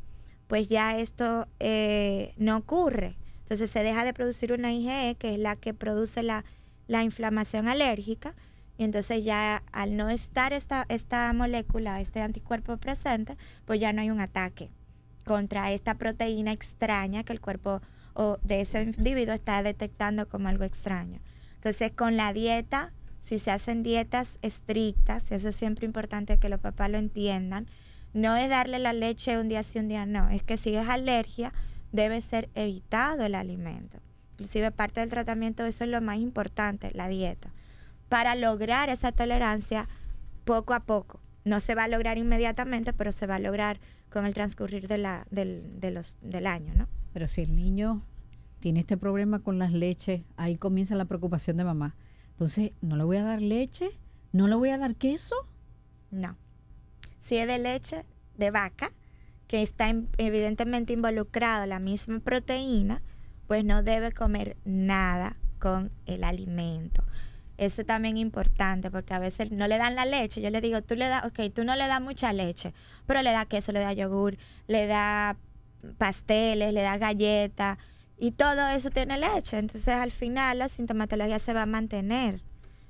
pues 0.47 0.69
ya 0.69 0.97
esto 0.97 1.47
eh, 1.59 2.33
no 2.37 2.57
ocurre. 2.57 3.17
Entonces 3.39 3.69
se 3.69 3.83
deja 3.83 4.03
de 4.03 4.13
producir 4.13 4.51
una 4.51 4.73
IgE, 4.73 5.15
que 5.17 5.33
es 5.33 5.39
la 5.39 5.55
que 5.55 5.73
produce 5.73 6.23
la, 6.23 6.43
la 6.87 7.03
inflamación 7.03 7.67
alérgica, 7.67 8.35
y 8.77 8.83
entonces 8.83 9.23
ya 9.23 9.63
al 9.71 9.95
no 9.95 10.09
estar 10.09 10.53
esta, 10.53 10.85
esta 10.89 11.31
molécula, 11.33 11.99
este 12.01 12.21
anticuerpo 12.21 12.77
presente, 12.77 13.37
pues 13.65 13.79
ya 13.79 13.93
no 13.93 14.01
hay 14.01 14.09
un 14.09 14.19
ataque 14.19 14.69
contra 15.25 15.71
esta 15.71 15.95
proteína 15.95 16.51
extraña 16.51 17.23
que 17.23 17.33
el 17.33 17.41
cuerpo 17.41 17.81
o 18.13 18.37
de 18.43 18.61
ese 18.61 18.83
individuo 18.83 19.33
está 19.33 19.61
detectando 19.63 20.27
como 20.27 20.47
algo 20.47 20.63
extraño. 20.63 21.19
Entonces 21.55 21.91
con 21.91 22.17
la 22.17 22.33
dieta 22.33 22.93
si 23.27 23.39
se 23.39 23.51
hacen 23.51 23.83
dietas 23.83 24.39
estrictas, 24.41 25.33
eso 25.33 25.49
es 25.49 25.55
siempre 25.57 25.85
importante 25.85 26.37
que 26.37 26.47
los 26.47 26.61
papás 26.61 26.89
lo 26.89 26.97
entiendan, 26.97 27.67
no 28.13 28.35
es 28.35 28.49
darle 28.49 28.79
la 28.79 28.93
leche 28.93 29.39
un 29.39 29.49
día 29.49 29.63
sí, 29.63 29.79
un 29.79 29.87
día 29.87 30.05
no, 30.05 30.29
es 30.29 30.43
que 30.43 30.57
si 30.57 30.75
es 30.75 30.87
alergia, 30.87 31.53
debe 31.91 32.21
ser 32.21 32.49
evitado 32.55 33.25
el 33.25 33.35
alimento. 33.35 33.99
Inclusive 34.33 34.71
parte 34.71 34.99
del 34.99 35.09
tratamiento, 35.09 35.65
eso 35.65 35.83
es 35.83 35.89
lo 35.89 36.01
más 36.01 36.17
importante, 36.17 36.91
la 36.93 37.07
dieta, 37.07 37.51
para 38.09 38.35
lograr 38.35 38.89
esa 38.89 39.11
tolerancia 39.11 39.87
poco 40.45 40.73
a 40.73 40.81
poco. 40.81 41.19
No 41.43 41.59
se 41.59 41.75
va 41.75 41.85
a 41.85 41.87
lograr 41.87 42.17
inmediatamente, 42.17 42.93
pero 42.93 43.11
se 43.11 43.25
va 43.25 43.35
a 43.35 43.39
lograr 43.39 43.79
con 44.09 44.25
el 44.25 44.33
transcurrir 44.33 44.87
de 44.87 44.97
la, 44.97 45.25
del, 45.31 45.79
de 45.79 45.91
los, 45.91 46.17
del 46.21 46.47
año, 46.47 46.73
¿no? 46.75 46.87
Pero 47.13 47.27
si 47.27 47.41
el 47.41 47.55
niño 47.55 48.03
tiene 48.59 48.81
este 48.81 48.97
problema 48.97 49.39
con 49.39 49.59
las 49.59 49.71
leches, 49.71 50.21
ahí 50.35 50.57
comienza 50.57 50.95
la 50.95 51.05
preocupación 51.05 51.57
de 51.57 51.63
mamá. 51.63 51.95
Entonces, 52.31 52.71
¿no 52.81 52.95
le 52.95 53.03
voy 53.03 53.17
a 53.17 53.23
dar 53.23 53.41
leche? 53.41 53.89
¿No 54.31 54.47
le 54.47 54.55
voy 54.55 54.69
a 54.69 54.77
dar 54.77 54.95
queso? 54.95 55.35
No. 56.11 56.37
Si 57.27 57.35
es 57.35 57.45
de 57.45 57.57
leche 57.57 58.05
de 58.37 58.51
vaca, 58.51 58.93
que 59.47 59.61
está 59.61 59.93
evidentemente 60.17 60.93
involucrado 60.93 61.65
la 61.65 61.77
misma 61.77 62.21
proteína, 62.21 63.03
pues 63.47 63.65
no 63.65 63.83
debe 63.83 64.13
comer 64.13 64.55
nada 64.63 65.35
con 65.59 65.91
el 66.05 66.23
alimento. 66.23 67.03
Eso 67.57 67.83
también 67.83 68.15
es 68.15 68.21
importante 68.21 68.89
porque 68.89 69.13
a 69.13 69.19
veces 69.19 69.51
no 69.51 69.67
le 69.67 69.77
dan 69.77 69.95
la 69.95 70.05
leche. 70.05 70.39
Yo 70.39 70.49
le 70.51 70.61
digo, 70.61 70.81
tú 70.81 70.95
le 70.95 71.09
das, 71.09 71.25
ok, 71.25 71.53
tú 71.53 71.65
no 71.65 71.75
le 71.75 71.87
das 71.87 71.99
mucha 71.99 72.31
leche, 72.31 72.73
pero 73.05 73.21
le 73.21 73.33
da 73.33 73.43
queso, 73.43 73.73
le 73.73 73.81
da 73.81 73.91
yogur, 73.91 74.37
le 74.67 74.87
da 74.87 75.35
pasteles, 75.97 76.73
le 76.73 76.81
da 76.81 76.97
galletas 76.97 77.77
y 78.17 78.31
todo 78.31 78.69
eso 78.69 78.89
tiene 78.89 79.17
leche. 79.17 79.57
Entonces 79.57 79.95
al 79.95 80.11
final 80.11 80.59
la 80.59 80.69
sintomatología 80.69 81.39
se 81.39 81.51
va 81.51 81.63
a 81.63 81.65
mantener. 81.65 82.41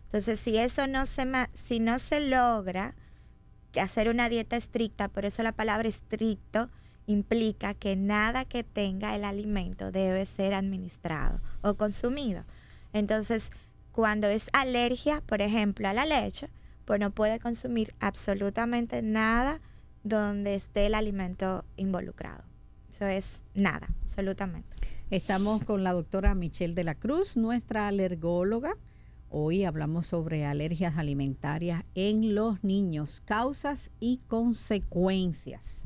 Entonces 0.04 0.40
si 0.40 0.58
eso 0.58 0.86
no 0.86 1.08
se, 1.08 1.26
si 1.56 1.80
no 1.80 1.98
se 1.98 2.20
logra 2.20 2.94
hacer 3.80 4.10
una 4.10 4.30
dieta 4.30 4.58
estricta, 4.58 5.08
por 5.08 5.26
eso 5.26 5.44
la 5.44 5.52
palabra 5.52 5.88
estricto 5.88 6.70
implica 7.06 7.74
que 7.74 7.96
nada 7.96 8.46
que 8.46 8.64
tenga 8.64 9.16
el 9.16 9.24
alimento 9.24 9.92
debe 9.92 10.26
ser 10.26 10.54
administrado 10.54 11.40
o 11.62 11.76
consumido. 11.76 12.44
Entonces, 12.94 13.52
cuando 13.92 14.28
es 14.28 14.48
alergia, 14.54 15.22
por 15.26 15.42
ejemplo, 15.42 15.88
a 15.88 15.94
la 15.94 16.06
leche, 16.06 16.50
pues 16.86 17.00
no 17.00 17.12
puede 17.12 17.40
consumir 17.40 17.96
absolutamente 18.00 19.02
nada 19.02 19.60
donde 20.04 20.56
esté 20.56 20.86
el 20.86 20.96
alimento 20.96 21.66
involucrado. 21.76 22.44
Eso 22.90 23.06
es 23.06 23.44
nada, 23.54 23.88
absolutamente. 24.02 24.70
Estamos 25.10 25.64
con 25.64 25.84
la 25.84 25.94
doctora 25.94 26.36
Michelle 26.36 26.74
de 26.74 26.84
la 26.84 26.96
Cruz, 26.96 27.38
nuestra 27.38 27.88
alergóloga. 27.88 28.76
Hoy 29.30 29.66
hablamos 29.66 30.08
sobre 30.08 30.46
alergias 30.46 30.98
alimentarias 30.98 31.84
en 31.96 32.34
los 32.34 32.64
niños, 32.64 33.22
causas 33.26 33.92
y 34.00 34.22
consecuencias. 34.28 35.82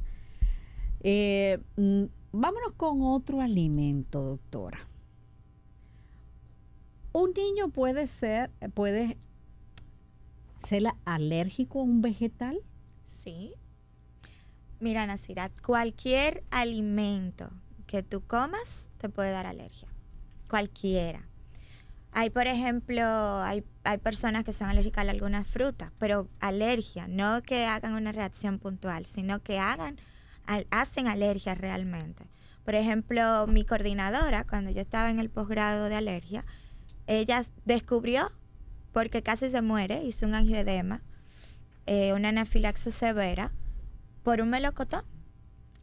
Eh, 1.01 1.59
mm, 1.75 2.03
vámonos 2.31 2.73
con 2.73 3.01
otro 3.01 3.41
alimento, 3.41 4.21
doctora. 4.21 4.87
Un 7.13 7.33
niño 7.33 7.69
puede 7.69 8.05
ser, 8.05 8.51
puede 8.75 9.17
ser 10.67 10.83
alérgico 11.05 11.79
a 11.79 11.83
un 11.83 12.01
vegetal. 12.01 12.61
Sí. 13.05 13.53
Mira, 14.79 15.07
Nasirat, 15.07 15.51
cualquier 15.61 16.43
alimento 16.51 17.49
que 17.87 18.03
tú 18.03 18.21
comas 18.21 18.89
te 18.99 19.09
puede 19.09 19.31
dar 19.31 19.47
alergia. 19.47 19.87
Cualquiera. 20.47 21.30
Hay, 22.13 22.29
por 22.29 22.47
ejemplo, 22.47 23.03
hay, 23.03 23.63
hay 23.83 23.97
personas 23.97 24.43
que 24.43 24.51
son 24.51 24.67
alérgicas 24.67 25.07
a 25.07 25.11
algunas 25.11 25.47
frutas, 25.47 25.91
pero 25.97 26.27
alergia, 26.39 27.07
no 27.07 27.41
que 27.41 27.65
hagan 27.65 27.93
una 27.93 28.11
reacción 28.11 28.59
puntual, 28.59 29.05
sino 29.05 29.41
que 29.41 29.59
hagan, 29.59 29.97
hacen 30.71 31.07
alergia 31.07 31.55
realmente. 31.55 32.27
Por 32.65 32.75
ejemplo, 32.75 33.47
mi 33.47 33.65
coordinadora, 33.65 34.43
cuando 34.45 34.71
yo 34.71 34.81
estaba 34.81 35.09
en 35.09 35.19
el 35.19 35.29
posgrado 35.29 35.85
de 35.85 35.95
alergia, 35.95 36.45
ella 37.07 37.43
descubrió, 37.65 38.31
porque 38.91 39.23
casi 39.23 39.49
se 39.49 39.61
muere, 39.61 40.03
hizo 40.03 40.25
un 40.25 40.35
angioedema, 40.35 41.01
eh, 41.85 42.13
una 42.13 42.29
anafilaxis 42.29 42.93
severa, 42.93 43.51
por 44.23 44.41
un 44.41 44.49
melocotón. 44.49 45.05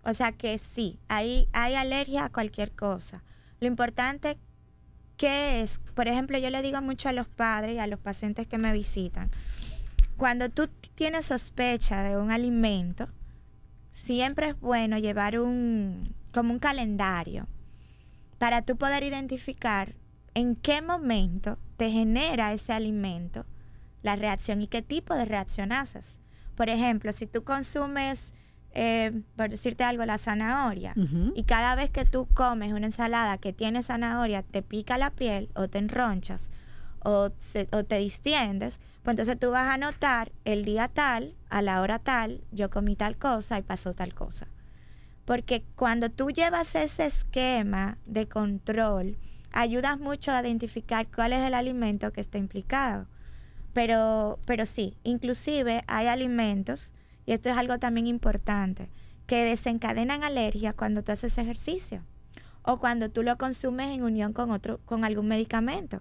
O 0.04 0.14
sea 0.14 0.32
que 0.32 0.58
sí, 0.58 1.00
hay, 1.08 1.48
hay 1.52 1.74
alergia 1.74 2.26
a 2.26 2.32
cualquier 2.32 2.72
cosa. 2.72 3.24
Lo 3.60 3.66
importante 3.66 4.38
que 5.18 5.60
es, 5.60 5.80
por 5.94 6.08
ejemplo, 6.08 6.38
yo 6.38 6.48
le 6.48 6.62
digo 6.62 6.80
mucho 6.80 7.10
a 7.10 7.12
los 7.12 7.28
padres 7.28 7.74
y 7.74 7.78
a 7.78 7.86
los 7.86 7.98
pacientes 7.98 8.46
que 8.46 8.56
me 8.56 8.72
visitan, 8.72 9.28
cuando 10.16 10.48
tú 10.48 10.68
tienes 10.94 11.26
sospecha 11.26 12.02
de 12.02 12.16
un 12.16 12.30
alimento, 12.30 13.08
siempre 13.90 14.48
es 14.48 14.60
bueno 14.60 14.96
llevar 14.96 15.38
un, 15.38 16.14
como 16.32 16.52
un 16.52 16.58
calendario 16.58 17.46
para 18.38 18.62
tú 18.62 18.76
poder 18.76 19.02
identificar 19.02 19.94
en 20.34 20.54
qué 20.54 20.80
momento 20.80 21.58
te 21.76 21.90
genera 21.90 22.52
ese 22.52 22.72
alimento 22.72 23.44
la 24.02 24.16
reacción 24.16 24.62
y 24.62 24.68
qué 24.68 24.82
tipo 24.82 25.14
de 25.14 25.24
reacción 25.24 25.72
haces. 25.72 26.20
Por 26.54 26.68
ejemplo, 26.68 27.10
si 27.12 27.26
tú 27.26 27.42
consumes, 27.42 28.32
eh, 28.80 29.10
por 29.36 29.48
decirte 29.50 29.82
algo, 29.82 30.04
la 30.06 30.18
zanahoria, 30.18 30.92
y 31.34 31.42
cada 31.42 31.74
vez 31.74 31.90
que 31.90 32.04
tú 32.04 32.26
comes 32.32 32.72
una 32.72 32.86
ensalada 32.86 33.36
que 33.38 33.52
tiene 33.52 33.82
zanahoria, 33.82 34.42
te 34.42 34.62
pica 34.62 34.96
la 34.98 35.10
piel 35.10 35.48
o 35.56 35.66
te 35.68 35.78
enronchas 35.78 36.50
o, 37.04 37.30
se- 37.38 37.68
o 37.72 37.82
te 37.84 37.98
distiendes, 37.98 38.78
pues 39.02 39.12
entonces 39.14 39.36
tú 39.40 39.50
vas 39.50 39.68
a 39.68 39.78
notar 39.78 40.30
el 40.44 40.64
día 40.64 40.86
tal, 40.88 41.34
a 41.50 41.60
la 41.62 41.80
hora 41.82 41.98
tal, 41.98 42.40
yo 42.52 42.70
comí 42.70 42.94
tal 42.94 43.16
cosa 43.16 43.58
y 43.58 43.62
pasó 43.62 43.94
tal 43.94 44.14
cosa. 44.14 44.46
Porque 45.24 45.64
cuando 45.76 46.08
tú 46.10 46.30
llevas 46.30 46.74
ese 46.74 47.06
esquema 47.06 47.98
de 48.06 48.28
control, 48.28 49.16
ayudas 49.52 49.98
mucho 49.98 50.30
a 50.32 50.40
identificar 50.40 51.06
cuál 51.14 51.32
es 51.32 51.40
el 51.40 51.54
alimento 51.54 52.12
que 52.12 52.20
está 52.20 52.38
implicado. 52.38 53.06
Pero, 53.74 54.38
pero 54.46 54.66
sí, 54.66 54.96
inclusive 55.04 55.84
hay 55.86 56.06
alimentos, 56.06 56.92
y 57.28 57.32
esto 57.32 57.50
es 57.50 57.58
algo 57.58 57.78
también 57.78 58.06
importante, 58.06 58.88
que 59.26 59.44
desencadenan 59.44 60.24
alergia 60.24 60.72
cuando 60.72 61.04
tú 61.04 61.12
haces 61.12 61.36
ejercicio 61.36 62.02
o 62.62 62.78
cuando 62.78 63.10
tú 63.10 63.22
lo 63.22 63.36
consumes 63.36 63.88
en 63.94 64.02
unión 64.02 64.32
con 64.32 64.50
otro, 64.50 64.80
con 64.86 65.04
algún 65.04 65.28
medicamento. 65.28 66.00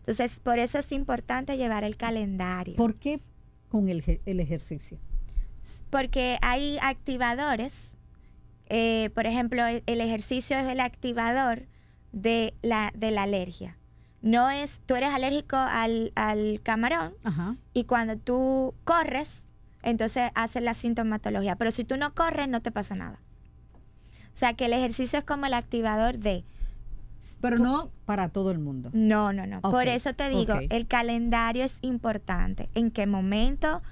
Entonces, 0.00 0.38
por 0.38 0.58
eso 0.58 0.78
es 0.78 0.92
importante 0.92 1.56
llevar 1.56 1.82
el 1.82 1.96
calendario. 1.96 2.76
¿Por 2.76 2.96
qué 2.96 3.20
con 3.70 3.88
el, 3.88 4.20
el 4.26 4.40
ejercicio? 4.40 4.98
porque 5.88 6.36
hay 6.42 6.76
activadores. 6.82 7.92
eh, 8.68 9.08
por 9.14 9.26
ejemplo, 9.26 9.64
el, 9.64 9.82
el 9.86 10.00
ejercicio 10.02 10.58
es 10.58 10.64
el 10.70 10.80
activador 10.80 11.66
de 12.12 12.52
la, 12.60 12.92
de 12.94 13.10
la 13.12 13.22
alergia. 13.22 13.78
No 14.20 14.50
es, 14.50 14.80
tú 14.84 14.94
eres 14.94 15.08
alérgico 15.14 15.56
al, 15.56 16.12
al 16.16 16.60
camarón 16.62 17.14
Ajá. 17.24 17.56
y 17.72 17.84
cuando 17.84 18.16
tú 18.18 18.74
corres, 18.84 19.45
entonces 19.86 20.30
haces 20.34 20.62
la 20.62 20.74
sintomatología. 20.74 21.56
Pero 21.56 21.70
si 21.70 21.84
tú 21.84 21.96
no 21.96 22.14
corres, 22.14 22.48
no 22.48 22.60
te 22.60 22.70
pasa 22.70 22.94
nada. 22.94 23.18
O 24.32 24.36
sea 24.38 24.52
que 24.54 24.66
el 24.66 24.74
ejercicio 24.74 25.18
es 25.18 25.24
como 25.24 25.46
el 25.46 25.54
activador 25.54 26.18
de... 26.18 26.44
Pero 27.40 27.58
no 27.58 27.90
para 28.04 28.28
todo 28.28 28.50
el 28.50 28.58
mundo. 28.58 28.90
No, 28.92 29.32
no, 29.32 29.46
no. 29.46 29.60
Por 29.62 29.88
eso 29.88 30.12
te 30.14 30.28
digo, 30.28 30.54
el 30.68 30.86
calendario 30.86 31.64
es 31.64 31.74
importante. 31.80 32.68
¿En 32.74 32.90
qué 32.90 33.06
momento? 33.06 33.82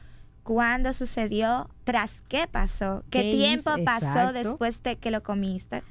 ¿Cuándo 0.42 0.92
sucedió? 0.92 1.70
¿Tras 1.84 2.20
qué 2.28 2.46
pasó? 2.46 3.02
¿Qué, 3.10 3.22
¿Qué 3.22 3.30
tiempo 3.32 3.70
pasó 3.84 4.06
Exacto. 4.06 4.32
después 4.34 4.82
de 4.82 4.96
que 4.96 5.10
lo 5.10 5.22
comiste? 5.22 5.82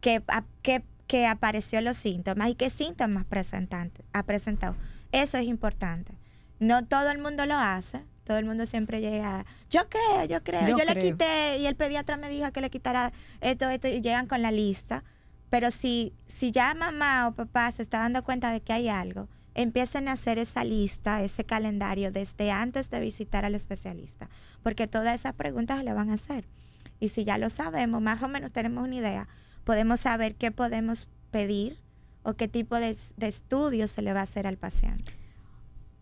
¿Qué, 0.00 0.22
a- 0.28 0.44
qué- 0.62 0.84
qué 1.08 1.26
apareció 1.26 1.80
los 1.80 1.96
síntomas? 1.96 2.48
¿Y 2.50 2.54
qué 2.54 2.70
síntomas 2.70 3.24
presentante, 3.26 4.04
ha 4.12 4.22
presentado? 4.22 4.76
Eso 5.10 5.36
es 5.36 5.44
importante. 5.46 6.12
No 6.60 6.84
todo 6.86 7.10
el 7.10 7.18
mundo 7.18 7.44
lo 7.44 7.56
hace. 7.56 8.02
Todo 8.28 8.36
el 8.36 8.44
mundo 8.44 8.66
siempre 8.66 9.00
llega, 9.00 9.46
yo 9.70 9.88
creo, 9.88 10.26
yo 10.26 10.44
creo, 10.44 10.68
Yo 10.68 10.76
yo, 10.76 10.84
le 10.84 11.00
quité 11.00 11.56
y 11.56 11.66
el 11.66 11.76
pediatra 11.76 12.18
me 12.18 12.28
dijo 12.28 12.52
que 12.52 12.60
le 12.60 12.68
quitara 12.68 13.10
esto, 13.40 13.70
esto, 13.70 13.88
y 13.88 14.02
llegan 14.02 14.26
con 14.26 14.42
la 14.42 14.50
lista. 14.50 15.02
Pero 15.48 15.70
si, 15.70 16.12
si 16.26 16.50
ya 16.50 16.74
mamá 16.74 17.26
o 17.26 17.32
papá 17.32 17.72
se 17.72 17.80
está 17.80 18.00
dando 18.00 18.22
cuenta 18.22 18.52
de 18.52 18.60
que 18.60 18.74
hay 18.74 18.90
algo, 18.90 19.28
empiecen 19.54 20.08
a 20.08 20.12
hacer 20.12 20.38
esa 20.38 20.62
lista, 20.62 21.22
ese 21.22 21.44
calendario 21.44 22.12
desde 22.12 22.50
antes 22.50 22.90
de 22.90 23.00
visitar 23.00 23.46
al 23.46 23.54
especialista, 23.54 24.28
porque 24.62 24.86
todas 24.86 25.18
esas 25.18 25.32
preguntas 25.32 25.82
le 25.82 25.94
van 25.94 26.10
a 26.10 26.14
hacer. 26.16 26.44
Y 27.00 27.08
si 27.08 27.24
ya 27.24 27.38
lo 27.38 27.48
sabemos, 27.48 28.02
más 28.02 28.22
o 28.22 28.28
menos 28.28 28.52
tenemos 28.52 28.84
una 28.84 28.96
idea, 28.96 29.26
podemos 29.64 30.00
saber 30.00 30.34
qué 30.34 30.50
podemos 30.50 31.08
pedir 31.30 31.78
o 32.24 32.34
qué 32.34 32.46
tipo 32.46 32.76
de, 32.76 32.94
de 33.16 33.28
estudio 33.28 33.88
se 33.88 34.02
le 34.02 34.12
va 34.12 34.20
a 34.20 34.24
hacer 34.24 34.46
al 34.46 34.58
paciente. 34.58 35.14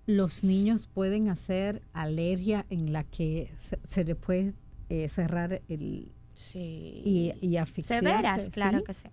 Los 0.07 0.45
niños 0.45 0.89
pueden 0.93 1.29
hacer 1.29 1.83
alergia 1.93 2.65
en 2.71 2.93
la 2.93 3.03
que 3.05 3.51
se, 3.69 3.79
se 3.89 4.05
le 4.05 4.15
puede 4.15 4.55
eh, 4.89 5.09
cerrar 5.09 5.63
el 5.69 6.13
Sí. 6.35 7.01
y, 7.05 7.33
y 7.41 7.57
asfixiarse, 7.57 8.07
Severas, 8.07 8.51
claro 8.51 8.79
¿sí? 8.79 8.85
que 8.85 8.95
sí. 8.95 9.09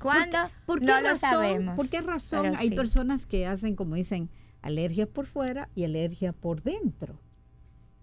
¿Cuándo? 0.00 0.38
¿Por 0.64 0.78
qué 0.80 0.86
no 0.86 1.00
lo 1.00 1.08
razón, 1.08 1.18
sabemos. 1.20 1.74
¿Por 1.76 1.88
qué 1.88 2.00
razón 2.02 2.54
hay 2.56 2.68
sí. 2.68 2.74
personas 2.76 3.26
que 3.26 3.46
hacen, 3.46 3.74
como 3.74 3.96
dicen, 3.96 4.30
alergia 4.62 5.06
por 5.06 5.26
fuera 5.26 5.68
y 5.74 5.84
alergia 5.84 6.32
por 6.32 6.62
dentro? 6.62 7.18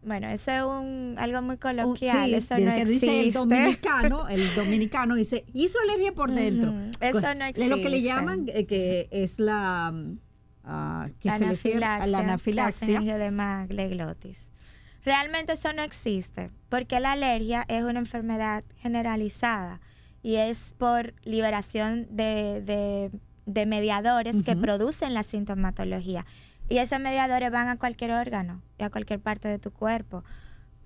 Bueno, 0.06 0.28
eso 0.28 0.52
es 0.52 0.62
un, 0.64 1.16
algo 1.18 1.42
muy 1.42 1.56
coloquial, 1.56 2.28
sí, 2.28 2.36
eso 2.36 2.58
no 2.58 2.76
que 2.76 2.84
dice 2.86 3.06
el 3.22 3.28
existe. 3.28 3.40
dominicano, 3.40 4.28
el 4.28 4.42
dominicano 4.56 5.16
dice, 5.16 5.46
hizo 5.54 5.80
alergia 5.80 6.14
por 6.14 6.30
dentro. 6.32 6.74
Eso 7.00 7.22
Co- 7.22 7.36
no 7.36 7.46
Es 7.46 7.70
lo 7.70 7.78
que 7.78 7.90
le 7.90 7.98
existe. 7.98 8.04
llaman, 8.04 8.46
eh, 8.50 8.66
que 8.66 9.08
es 9.12 9.40
la, 9.40 9.94
que 11.20 11.28
la 11.30 11.38
se 11.38 11.44
le 11.44 11.50
refiere 11.52 11.86
a 11.86 12.08
la 12.08 12.18
anafilaxia. 12.24 13.00
Realmente 15.06 15.54
eso 15.54 15.74
no 15.74 15.82
existe, 15.82 16.50
porque 16.70 17.00
la 17.02 17.12
alergia 17.12 17.66
es 17.68 17.84
una 17.84 18.00
enfermedad 18.00 18.64
generalizada 18.78 19.82
y 20.22 20.36
es 20.38 20.74
por 20.78 21.14
liberación 21.26 22.08
de, 22.10 22.62
de- 22.62 23.12
de 23.46 23.66
mediadores 23.66 24.42
que 24.44 24.56
producen 24.62 25.14
la 25.14 25.24
sintomatología. 25.24 26.26
Y 26.70 26.78
esos 26.78 27.02
mediadores 27.02 27.52
van 27.52 27.68
a 27.68 27.76
cualquier 27.78 28.12
órgano 28.12 28.62
y 28.80 28.84
a 28.84 28.90
cualquier 28.90 29.20
parte 29.20 29.50
de 29.50 29.60
tu 29.60 29.72
cuerpo. 29.74 30.24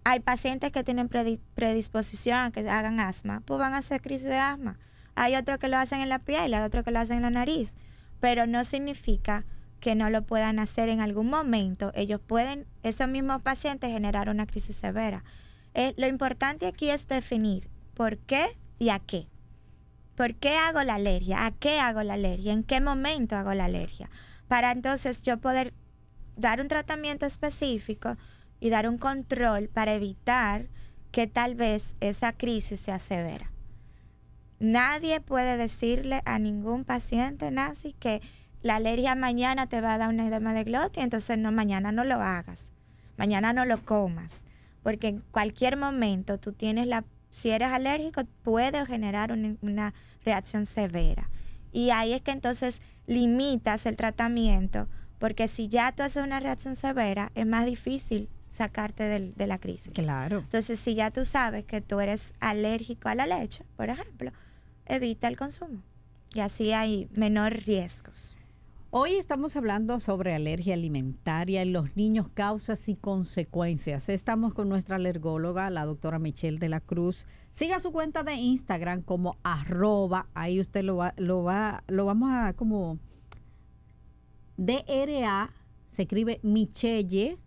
Hay 0.03 0.21
pacientes 0.21 0.71
que 0.71 0.83
tienen 0.83 1.07
predi- 1.07 1.39
predisposición 1.53 2.37
a 2.39 2.51
que 2.51 2.67
hagan 2.67 2.99
asma, 2.99 3.41
pues 3.45 3.59
van 3.59 3.75
a 3.75 3.77
hacer 3.77 4.01
crisis 4.01 4.23
de 4.27 4.37
asma. 4.37 4.79
Hay 5.13 5.35
otros 5.35 5.59
que 5.59 5.67
lo 5.67 5.77
hacen 5.77 5.99
en 5.99 6.09
la 6.09 6.17
piel, 6.17 6.51
hay 6.55 6.61
otros 6.63 6.83
que 6.83 6.89
lo 6.89 6.97
hacen 6.99 7.17
en 7.17 7.21
la 7.23 7.29
nariz, 7.29 7.73
pero 8.19 8.47
no 8.47 8.63
significa 8.63 9.45
que 9.79 9.95
no 9.95 10.09
lo 10.09 10.23
puedan 10.23 10.59
hacer 10.59 10.89
en 10.89 11.01
algún 11.01 11.29
momento. 11.29 11.91
Ellos 11.95 12.19
pueden, 12.25 12.65
esos 12.83 13.07
mismos 13.07 13.41
pacientes, 13.41 13.91
generar 13.91 14.29
una 14.29 14.47
crisis 14.47 14.75
severa. 14.75 15.23
Eh, 15.73 15.93
lo 15.97 16.07
importante 16.07 16.65
aquí 16.65 16.89
es 16.89 17.07
definir 17.07 17.69
por 17.93 18.17
qué 18.17 18.57
y 18.79 18.89
a 18.89 18.99
qué. 18.99 19.27
¿Por 20.15 20.35
qué 20.35 20.55
hago 20.55 20.81
la 20.81 20.95
alergia? 20.95 21.45
¿A 21.45 21.51
qué 21.51 21.79
hago 21.79 22.01
la 22.01 22.15
alergia? 22.15 22.53
¿En 22.53 22.63
qué 22.63 22.81
momento 22.81 23.35
hago 23.35 23.53
la 23.53 23.65
alergia? 23.65 24.09
Para 24.47 24.71
entonces 24.71 25.21
yo 25.21 25.37
poder 25.37 25.73
dar 26.35 26.59
un 26.61 26.67
tratamiento 26.67 27.25
específico 27.25 28.17
y 28.59 28.69
dar 28.69 28.89
un 28.89 28.97
control 28.97 29.69
para 29.69 29.93
evitar 29.93 30.67
que 31.11 31.27
tal 31.27 31.55
vez 31.55 31.95
esa 31.99 32.33
crisis 32.33 32.79
sea 32.79 32.99
severa. 32.99 33.51
Nadie 34.59 35.21
puede 35.21 35.57
decirle 35.57 36.21
a 36.25 36.39
ningún 36.39 36.83
paciente 36.83 37.51
nazi 37.51 37.93
que 37.93 38.21
la 38.67 38.75
alergia 38.75 39.15
mañana 39.15 39.67
te 39.67 39.81
va 39.81 39.93
a 39.93 39.97
dar 39.97 40.09
un 40.09 40.19
edema 40.19 40.53
de 40.53 40.63
glotia, 40.63 41.03
entonces 41.03 41.37
no, 41.37 41.51
mañana 41.51 41.91
no 41.91 42.03
lo 42.03 42.15
hagas, 42.21 42.71
mañana 43.17 43.53
no 43.53 43.65
lo 43.65 43.83
comas, 43.85 44.41
porque 44.83 45.07
en 45.07 45.21
cualquier 45.31 45.77
momento 45.77 46.37
tú 46.37 46.51
tienes 46.53 46.85
la, 46.87 47.03
si 47.29 47.49
eres 47.49 47.69
alérgico, 47.69 48.21
puede 48.43 48.85
generar 48.85 49.31
un- 49.31 49.57
una 49.61 49.93
reacción 50.23 50.65
severa. 50.65 51.29
Y 51.71 51.89
ahí 51.91 52.13
es 52.13 52.21
que 52.21 52.31
entonces 52.31 52.81
limitas 53.07 53.85
el 53.85 53.95
tratamiento, 53.95 54.87
porque 55.19 55.47
si 55.47 55.67
ya 55.67 55.91
tú 55.91 56.03
haces 56.03 56.23
una 56.23 56.39
reacción 56.39 56.75
severa, 56.75 57.31
es 57.35 57.45
más 57.45 57.65
difícil 57.65 58.29
sacarte 58.51 59.03
del- 59.03 59.33
de 59.35 59.47
la 59.47 59.57
crisis. 59.59 59.91
Claro. 59.93 60.39
Entonces, 60.39 60.79
si 60.79 60.95
ya 60.95 61.11
tú 61.11 61.25
sabes 61.25 61.63
que 61.63 61.79
tú 61.81 61.99
eres 61.99 62.33
alérgico 62.39 63.07
a 63.09 63.15
la 63.15 63.25
leche, 63.27 63.63
por 63.75 63.89
ejemplo, 63.89 64.31
evita 64.85 65.27
el 65.27 65.37
consumo. 65.37 65.81
Y 66.33 66.39
así 66.41 66.71
hay 66.73 67.07
menor 67.13 67.53
riesgos. 67.53 68.35
Hoy 68.89 69.15
estamos 69.15 69.57
hablando 69.57 69.99
sobre 69.99 70.33
alergia 70.33 70.73
alimentaria 70.73 71.61
en 71.61 71.73
los 71.73 71.97
niños, 71.97 72.29
causas 72.33 72.87
y 72.87 72.95
consecuencias. 72.95 74.07
Estamos 74.07 74.53
con 74.53 74.69
nuestra 74.69 74.95
alergóloga, 74.95 75.69
la 75.69 75.83
doctora 75.83 76.19
Michelle 76.19 76.57
de 76.57 76.69
la 76.69 76.79
Cruz. 76.79 77.25
Siga 77.51 77.81
su 77.81 77.91
cuenta 77.91 78.23
de 78.23 78.35
Instagram 78.35 79.01
como 79.01 79.35
arroba, 79.43 80.27
ahí 80.33 80.61
usted 80.61 80.83
lo 80.83 80.95
va, 80.95 81.13
lo 81.17 81.43
va, 81.43 81.83
lo 81.87 82.05
vamos 82.05 82.29
a 82.31 82.53
como 82.53 82.97
DRA, 84.55 85.53
se 85.91 86.03
escribe 86.03 86.39
Michelle 86.41 87.37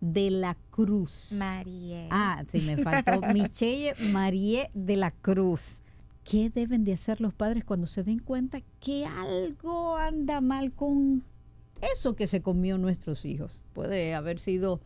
de 0.00 0.30
la 0.30 0.56
Cruz. 0.70 1.32
María. 1.32 2.06
Ah, 2.10 2.44
sí, 2.52 2.60
me 2.60 2.76
faltó 2.76 3.20
Michelle 3.34 3.96
Marie 4.12 4.70
de 4.72 4.94
la 4.94 5.10
Cruz. 5.10 5.82
¿Qué 6.28 6.50
deben 6.50 6.84
de 6.84 6.92
hacer 6.92 7.20
los 7.20 7.32
padres 7.32 7.64
cuando 7.64 7.86
se 7.86 8.02
den 8.02 8.18
cuenta 8.18 8.60
que 8.80 9.06
algo 9.06 9.96
anda 9.96 10.40
mal 10.40 10.72
con 10.72 11.22
eso 11.80 12.16
que 12.16 12.26
se 12.26 12.42
comió 12.42 12.78
nuestros 12.78 13.24
hijos? 13.24 13.62
Puede 13.74 14.12
haber 14.12 14.40
sido 14.40 14.80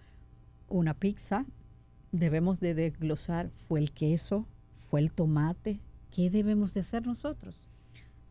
una 0.68 0.92
pizza. 0.92 1.46
Debemos 2.12 2.60
de 2.60 2.74
desglosar, 2.74 3.48
¿fue 3.66 3.80
el 3.80 3.90
queso? 3.90 4.44
¿Fue 4.90 5.00
el 5.00 5.12
tomate? 5.12 5.80
¿Qué 6.14 6.28
debemos 6.28 6.74
de 6.74 6.80
hacer 6.80 7.06
nosotros? 7.06 7.56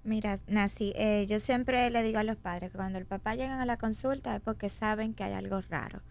Mira, 0.04 0.38
Nancy, 0.46 0.94
eh, 0.96 1.25
yo 1.28 1.39
siempre 1.39 1.89
le 1.89 2.04
digo 2.04 2.20
a 2.20 2.24
los 2.24 2.38
padres 2.38 2.70
que 2.70 2.78
cuando 2.78 3.00
el 3.00 3.08
papá 3.08 3.34
llega 3.34 3.60
a 3.60 3.66
la 3.66 3.78
consulta 3.78 4.36
es 4.36 4.42
porque 4.42 4.70
saben 4.70 5.16
que 5.16 5.24
hay 5.24 5.34
algo 5.34 5.62
raro. 5.62 6.04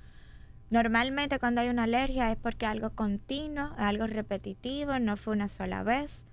Normalmente 0.71 1.38
cuando 1.38 1.61
hay 1.61 1.69
una 1.69 1.85
alergia 1.85 2.33
es 2.33 2.37
porque 2.38 2.67
algo 2.67 2.90
continuo, 2.90 3.71
algo 3.76 4.09
repetitivo, 4.09 4.99
no 4.99 5.17
fue 5.17 5.35
una 5.35 5.47
sola 5.47 5.85
vez. 5.85 6.26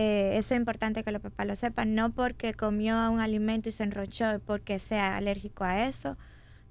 Eh, 0.00 0.38
eso 0.38 0.54
es 0.54 0.60
importante 0.60 1.02
que 1.02 1.10
los 1.10 1.20
papás 1.20 1.44
lo 1.48 1.56
sepan, 1.56 1.96
no 1.96 2.12
porque 2.12 2.54
comió 2.54 3.10
un 3.10 3.18
alimento 3.18 3.68
y 3.68 3.72
se 3.72 3.82
enrochó, 3.82 4.38
porque 4.46 4.78
sea 4.78 5.16
alérgico 5.16 5.64
a 5.64 5.88
eso. 5.88 6.16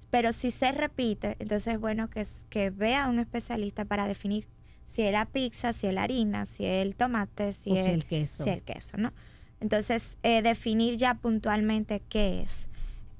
Pero 0.08 0.32
si 0.32 0.50
se 0.50 0.72
repite, 0.72 1.36
entonces 1.38 1.74
es 1.74 1.78
bueno 1.78 2.08
que, 2.08 2.26
que 2.48 2.70
vea 2.70 3.04
a 3.04 3.10
un 3.10 3.18
especialista 3.18 3.84
para 3.84 4.08
definir 4.08 4.48
si 4.86 5.02
es 5.02 5.12
la 5.12 5.26
pizza, 5.26 5.74
si 5.74 5.88
es 5.88 5.92
la 5.94 6.04
harina, 6.04 6.46
si 6.46 6.64
es 6.64 6.86
el 6.86 6.96
tomate, 6.96 7.52
si 7.52 7.76
es 7.76 7.84
si 7.84 7.90
el 7.92 8.06
queso. 8.06 8.44
Sí, 8.44 8.48
el 8.48 8.62
queso, 8.62 8.96
¿no? 8.96 9.12
Entonces, 9.60 10.16
eh, 10.22 10.40
definir 10.40 10.96
ya 10.96 11.12
puntualmente 11.12 12.00
qué 12.08 12.40
es. 12.40 12.70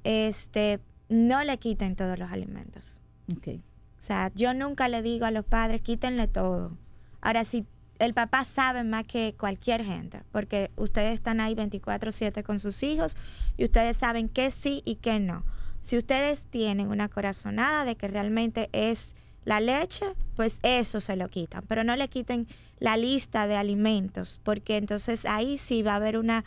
Este, 0.04 0.80
no 1.10 1.44
le 1.44 1.58
quiten 1.58 1.96
todos 1.96 2.18
los 2.18 2.32
alimentos. 2.32 3.02
Ok. 3.30 3.48
O 3.58 4.00
sea, 4.00 4.32
yo 4.34 4.54
nunca 4.54 4.88
le 4.88 5.02
digo 5.02 5.26
a 5.26 5.30
los 5.30 5.44
padres, 5.44 5.82
quítenle 5.82 6.28
todo. 6.28 6.78
Ahora, 7.20 7.44
si 7.44 7.66
el 7.98 8.14
papá 8.14 8.44
sabe 8.44 8.84
más 8.84 9.04
que 9.04 9.34
cualquier 9.38 9.84
gente, 9.84 10.22
porque 10.30 10.70
ustedes 10.76 11.14
están 11.14 11.40
ahí 11.40 11.54
24/7 11.54 12.42
con 12.42 12.60
sus 12.60 12.82
hijos 12.82 13.16
y 13.56 13.64
ustedes 13.64 13.96
saben 13.96 14.28
qué 14.28 14.50
sí 14.50 14.82
y 14.84 14.96
qué 14.96 15.18
no. 15.20 15.44
Si 15.80 15.96
ustedes 15.96 16.42
tienen 16.42 16.88
una 16.88 17.08
corazonada 17.08 17.84
de 17.84 17.96
que 17.96 18.08
realmente 18.08 18.68
es 18.72 19.14
la 19.44 19.60
leche, 19.60 20.04
pues 20.36 20.58
eso 20.62 21.00
se 21.00 21.16
lo 21.16 21.28
quitan, 21.28 21.64
pero 21.66 21.84
no 21.84 21.96
le 21.96 22.08
quiten 22.08 22.46
la 22.78 22.96
lista 22.96 23.46
de 23.46 23.56
alimentos, 23.56 24.40
porque 24.42 24.76
entonces 24.76 25.24
ahí 25.24 25.58
sí 25.58 25.82
va 25.82 25.92
a 25.92 25.96
haber 25.96 26.18
una 26.18 26.44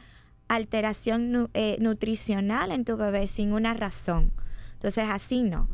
alteración 0.48 1.50
eh, 1.54 1.78
nutricional 1.80 2.72
en 2.72 2.86
tu 2.86 2.98
bebé 2.98 3.28
sin 3.28 3.54
una 3.54 3.74
razón. 3.74 4.32
Entonces 4.74 5.06
así 5.10 5.44
no. 5.44 5.70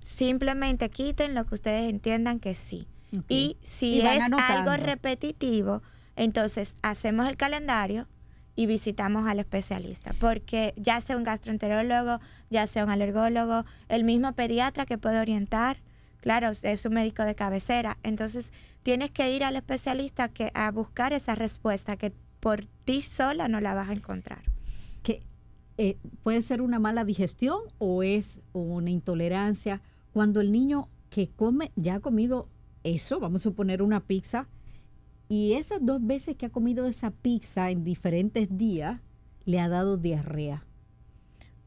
Simplemente 0.00 0.88
quiten 0.88 1.34
lo 1.34 1.44
que 1.44 1.56
ustedes 1.56 1.90
entiendan 1.90 2.40
que 2.40 2.54
sí. 2.54 2.86
Y 3.28 3.56
si 3.62 3.96
Y 3.96 4.00
es 4.00 4.22
anotando. 4.22 4.70
algo 4.72 4.84
repetitivo, 4.84 5.82
entonces 6.16 6.76
hacemos 6.82 7.28
el 7.28 7.36
calendario 7.36 8.06
y 8.56 8.66
visitamos 8.66 9.26
al 9.28 9.38
especialista, 9.38 10.14
porque 10.18 10.74
ya 10.76 11.00
sea 11.00 11.16
un 11.16 11.22
gastroenterólogo, 11.22 12.20
ya 12.50 12.66
sea 12.66 12.84
un 12.84 12.90
alergólogo, 12.90 13.64
el 13.88 14.04
mismo 14.04 14.32
pediatra 14.32 14.84
que 14.84 14.98
puede 14.98 15.20
orientar, 15.20 15.78
claro, 16.20 16.50
es 16.50 16.84
un 16.84 16.94
médico 16.94 17.22
de 17.22 17.34
cabecera, 17.36 17.98
entonces 18.02 18.52
tienes 18.82 19.10
que 19.12 19.32
ir 19.32 19.44
al 19.44 19.54
especialista 19.56 20.28
que, 20.28 20.50
a 20.54 20.70
buscar 20.72 21.12
esa 21.12 21.34
respuesta 21.36 21.96
que 21.96 22.12
por 22.40 22.64
ti 22.84 23.02
sola 23.02 23.46
no 23.48 23.60
la 23.60 23.74
vas 23.74 23.88
a 23.88 23.92
encontrar. 23.92 24.42
que 25.02 25.22
eh, 25.76 25.96
puede 26.24 26.42
ser 26.42 26.60
una 26.60 26.80
mala 26.80 27.04
digestión 27.04 27.60
o 27.78 28.02
es 28.02 28.40
una 28.52 28.90
intolerancia. 28.90 29.80
Cuando 30.12 30.40
el 30.40 30.50
niño 30.50 30.88
que 31.10 31.28
come, 31.28 31.70
ya 31.76 31.94
ha 31.96 32.00
comido 32.00 32.48
eso, 32.84 33.20
vamos 33.20 33.42
a 33.42 33.44
suponer 33.44 33.82
una 33.82 34.00
pizza, 34.00 34.46
y 35.28 35.54
esas 35.54 35.78
dos 35.82 36.04
veces 36.06 36.36
que 36.36 36.46
ha 36.46 36.50
comido 36.50 36.86
esa 36.86 37.10
pizza 37.10 37.70
en 37.70 37.84
diferentes 37.84 38.48
días, 38.56 39.00
le 39.44 39.60
ha 39.60 39.68
dado 39.68 39.96
diarrea. 39.96 40.64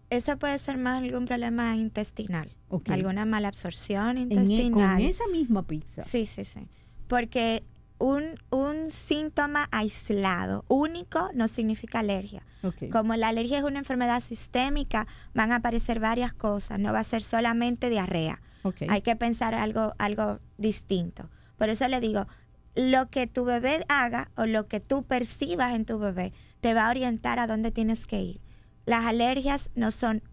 Eso 0.10 0.38
puede 0.38 0.60
ser 0.60 0.78
más 0.78 1.02
algún 1.04 1.26
problema 1.26 1.76
intestinal, 1.78 2.50
Ok. 2.70 2.90
alguna 2.90 3.26
mala 3.26 3.48
absorción 3.48 4.18
En 4.18 4.32
e- 4.32 4.36
intestinal. 4.36 4.98
con 4.98 5.06
esa 5.06 5.24
misma 5.32 5.64
pizza. 5.64 6.04
Sí, 6.04 6.26
sí, 6.26 6.44
sí. 6.44 6.68
Porque 7.08 7.64
un, 7.98 8.24
un 8.50 8.90
síntoma 8.92 9.68
aislado, 9.72 10.66
único, 10.68 11.30
no 11.34 11.48
significa 11.48 12.00
alergia. 12.00 12.44
Como 12.92 13.16
la 13.16 13.30
alergia 13.30 13.58
es 13.60 13.64
una 13.64 13.80
enfermedad 13.80 14.22
sistémica, 14.22 15.08
van 15.34 15.52
a 15.52 15.58
aparecer 15.58 16.00
varias 16.00 16.34
cosas, 16.34 16.80
no 16.80 16.92
va 16.94 17.00
a 17.00 17.04
ser 17.04 17.22
solamente 17.22 17.90
diarrea. 17.90 18.42
Hay 18.90 19.02
que 19.02 19.16
pensar 19.16 19.56
algo, 19.56 19.94
algo 19.98 20.40
distinto. 20.58 21.30
Por 21.58 21.70
eso 21.70 21.88
le 21.88 22.00
digo, 22.00 22.28
lo 22.76 23.10
que 23.10 23.28
tu 23.28 23.46
bebé 23.46 23.86
haga 23.90 24.32
o 24.36 24.46
lo 24.46 24.68
que 24.68 24.80
tú 24.80 25.04
percibas 25.04 25.76
en 25.76 25.86
tu 25.86 26.00
bebé 26.00 26.34
te 26.62 26.74
va 26.74 26.88
a 26.88 26.90
orientar 26.90 27.40
a 27.40 27.48
dónde 27.48 27.72
tienes 27.72 28.08
que 28.08 28.22
ir. 28.22 28.42
Las 28.86 29.06
alergias 29.06 29.70
no 29.76 29.92
son 29.92 30.24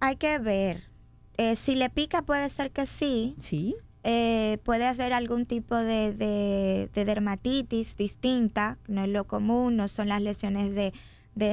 Hay 0.00 0.16
que 0.16 0.38
ver. 0.38 0.90
Eh, 1.38 1.56
si 1.56 1.76
le 1.76 1.88
pica 1.88 2.20
puede 2.20 2.50
ser 2.50 2.70
que 2.72 2.84
sí. 2.84 3.36
Sí. 3.38 3.74
Eh, 4.06 4.58
puede 4.64 4.84
haber 4.86 5.14
algún 5.14 5.46
tipo 5.46 5.74
de, 5.74 6.12
de- 6.12 6.90
de 6.92 7.04
dermatitis 7.06 7.96
distinta, 7.96 8.76
no 8.86 9.02
es 9.04 9.08
lo 9.08 9.24
común, 9.24 9.76
no 9.76 9.88
son 9.88 10.08
las 10.08 10.20
lesiones 10.20 10.74
de, 10.74 10.92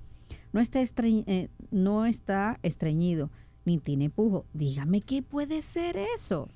No 0.53 0.61
está, 0.61 0.81
eh, 0.81 1.49
no 1.71 2.07
está 2.07 2.59
estreñido 2.63 3.31
ni 3.65 3.79
tiene 3.79 4.11
pujo. 4.11 4.47
Dígame 4.53 5.01
qué 5.01 5.23
puede 5.23 5.63
ser 5.63 5.97
eso. 6.17 6.49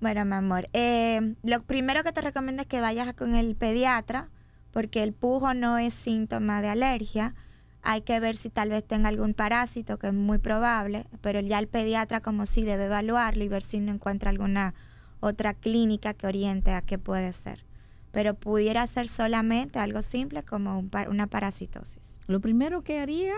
Bueno, 0.00 0.24
mi 0.24 0.34
amor, 0.34 0.66
eh, 0.72 1.34
lo 1.42 1.62
primero 1.62 2.02
que 2.02 2.12
te 2.12 2.22
recomiendo 2.22 2.62
es 2.62 2.68
que 2.68 2.80
vayas 2.80 3.14
con 3.14 3.34
el 3.34 3.54
pediatra, 3.54 4.30
porque 4.72 5.02
el 5.02 5.12
pujo 5.12 5.54
no 5.54 5.78
es 5.78 5.94
síntoma 5.94 6.60
de 6.60 6.68
alergia. 6.68 7.34
Hay 7.82 8.02
que 8.02 8.20
ver 8.20 8.36
si 8.36 8.48
tal 8.48 8.70
vez 8.70 8.84
tenga 8.84 9.08
algún 9.08 9.34
parásito, 9.34 9.98
que 9.98 10.08
es 10.08 10.14
muy 10.14 10.38
probable, 10.38 11.06
pero 11.20 11.40
ya 11.40 11.58
el 11.58 11.66
pediatra 11.66 12.20
como 12.20 12.46
sí 12.46 12.62
debe 12.62 12.84
evaluarlo 12.84 13.42
y 13.42 13.48
ver 13.48 13.62
si 13.62 13.80
no 13.80 13.92
encuentra 13.92 14.30
alguna 14.30 14.74
otra 15.20 15.54
clínica 15.54 16.14
que 16.14 16.26
oriente 16.28 16.72
a 16.72 16.82
qué 16.82 16.98
puede 16.98 17.32
ser. 17.32 17.64
Pero 18.12 18.34
pudiera 18.34 18.86
ser 18.86 19.08
solamente 19.08 19.78
algo 19.78 20.02
simple 20.02 20.42
como 20.42 20.78
un 20.78 20.90
una 21.08 21.26
parasitosis. 21.26 22.18
Lo 22.28 22.40
primero 22.40 22.82
que 22.82 23.00
haría 23.00 23.34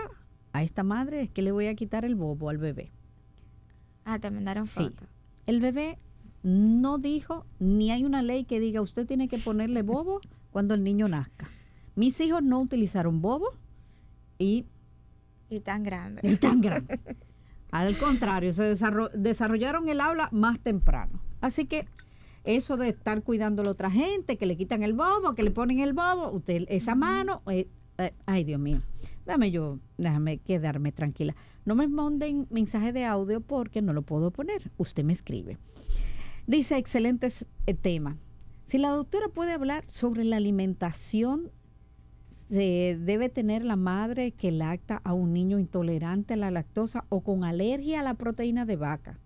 a 0.53 0.63
esta 0.63 0.83
madre 0.83 1.23
es 1.23 1.29
que 1.31 1.41
le 1.41 1.51
voy 1.51 1.67
a 1.67 1.75
quitar 1.75 2.05
el 2.05 2.15
bobo 2.15 2.49
al 2.49 2.57
bebé. 2.57 2.91
Ah, 4.03 4.19
te 4.19 4.29
mandaron 4.29 4.67
Sí. 4.67 4.73
foto. 4.83 5.05
El 5.47 5.59
bebé 5.59 5.97
no 6.43 6.99
dijo, 6.99 7.45
ni 7.59 7.91
hay 7.91 8.03
una 8.03 8.21
ley 8.21 8.43
que 8.43 8.59
diga 8.59 8.81
usted 8.81 9.07
tiene 9.07 9.27
que 9.27 9.39
ponerle 9.39 9.81
bobo 9.81 10.21
cuando 10.51 10.75
el 10.75 10.83
niño 10.83 11.07
nazca. 11.07 11.49
Mis 11.95 12.19
hijos 12.19 12.43
no 12.43 12.59
utilizaron 12.59 13.21
bobo 13.21 13.49
y, 14.37 14.65
Y 15.49 15.59
tan 15.59 15.83
grande. 15.83 16.21
y 16.23 16.35
tan 16.37 16.61
grande. 16.61 16.99
Al 17.71 17.97
contrario, 17.97 18.53
se 18.53 18.63
desarro- 18.75 19.11
desarrollaron 19.13 19.89
el 19.89 19.99
habla 20.01 20.29
más 20.31 20.59
temprano. 20.59 21.19
Así 21.41 21.65
que 21.65 21.85
eso 22.43 22.77
de 22.77 22.89
estar 22.89 23.21
cuidando 23.23 23.61
a 23.61 23.65
la 23.65 23.71
otra 23.71 23.89
gente, 23.91 24.37
que 24.37 24.45
le 24.45 24.55
quitan 24.55 24.83
el 24.83 24.93
bobo, 24.93 25.35
que 25.35 25.43
le 25.43 25.51
ponen 25.51 25.79
el 25.79 25.93
bobo, 25.93 26.31
usted 26.31 26.63
esa 26.69 26.95
mano, 26.95 27.41
eh, 27.49 27.67
eh, 27.97 28.13
ay 28.25 28.43
Dios 28.43 28.59
mío, 28.59 28.81
dame 29.25 29.51
yo, 29.51 29.79
déjame 29.97 30.37
quedarme 30.37 30.91
tranquila. 30.91 31.35
No 31.65 31.73
me 31.75 31.87
manden 31.87 32.45
mensaje 32.51 32.93
de 32.93 33.03
audio 33.05 33.41
porque 33.41 33.81
no 33.81 33.93
lo 33.93 34.03
puedo 34.03 34.31
poner. 34.31 34.71
Usted 34.77 35.03
me 35.03 35.13
escribe. 35.13 35.57
Dice, 36.47 36.77
excelente 36.77 37.33
tema. 37.81 38.17
Si 38.67 38.77
la 38.77 38.89
doctora 38.89 39.29
puede 39.29 39.51
hablar 39.53 39.83
sobre 39.87 40.23
la 40.23 40.37
alimentación, 40.37 41.49
se 42.49 42.97
debe 42.99 43.29
tener 43.29 43.63
la 43.63 43.75
madre 43.75 44.31
que 44.31 44.51
lacta 44.51 45.01
a 45.03 45.13
un 45.13 45.33
niño 45.33 45.59
intolerante 45.59 46.35
a 46.35 46.37
la 46.37 46.51
lactosa 46.51 47.05
o 47.09 47.21
con 47.21 47.43
alergia 47.43 47.99
a 47.99 48.03
la 48.03 48.13
proteína 48.13 48.65
de 48.65 48.75
vaca. 48.75 49.19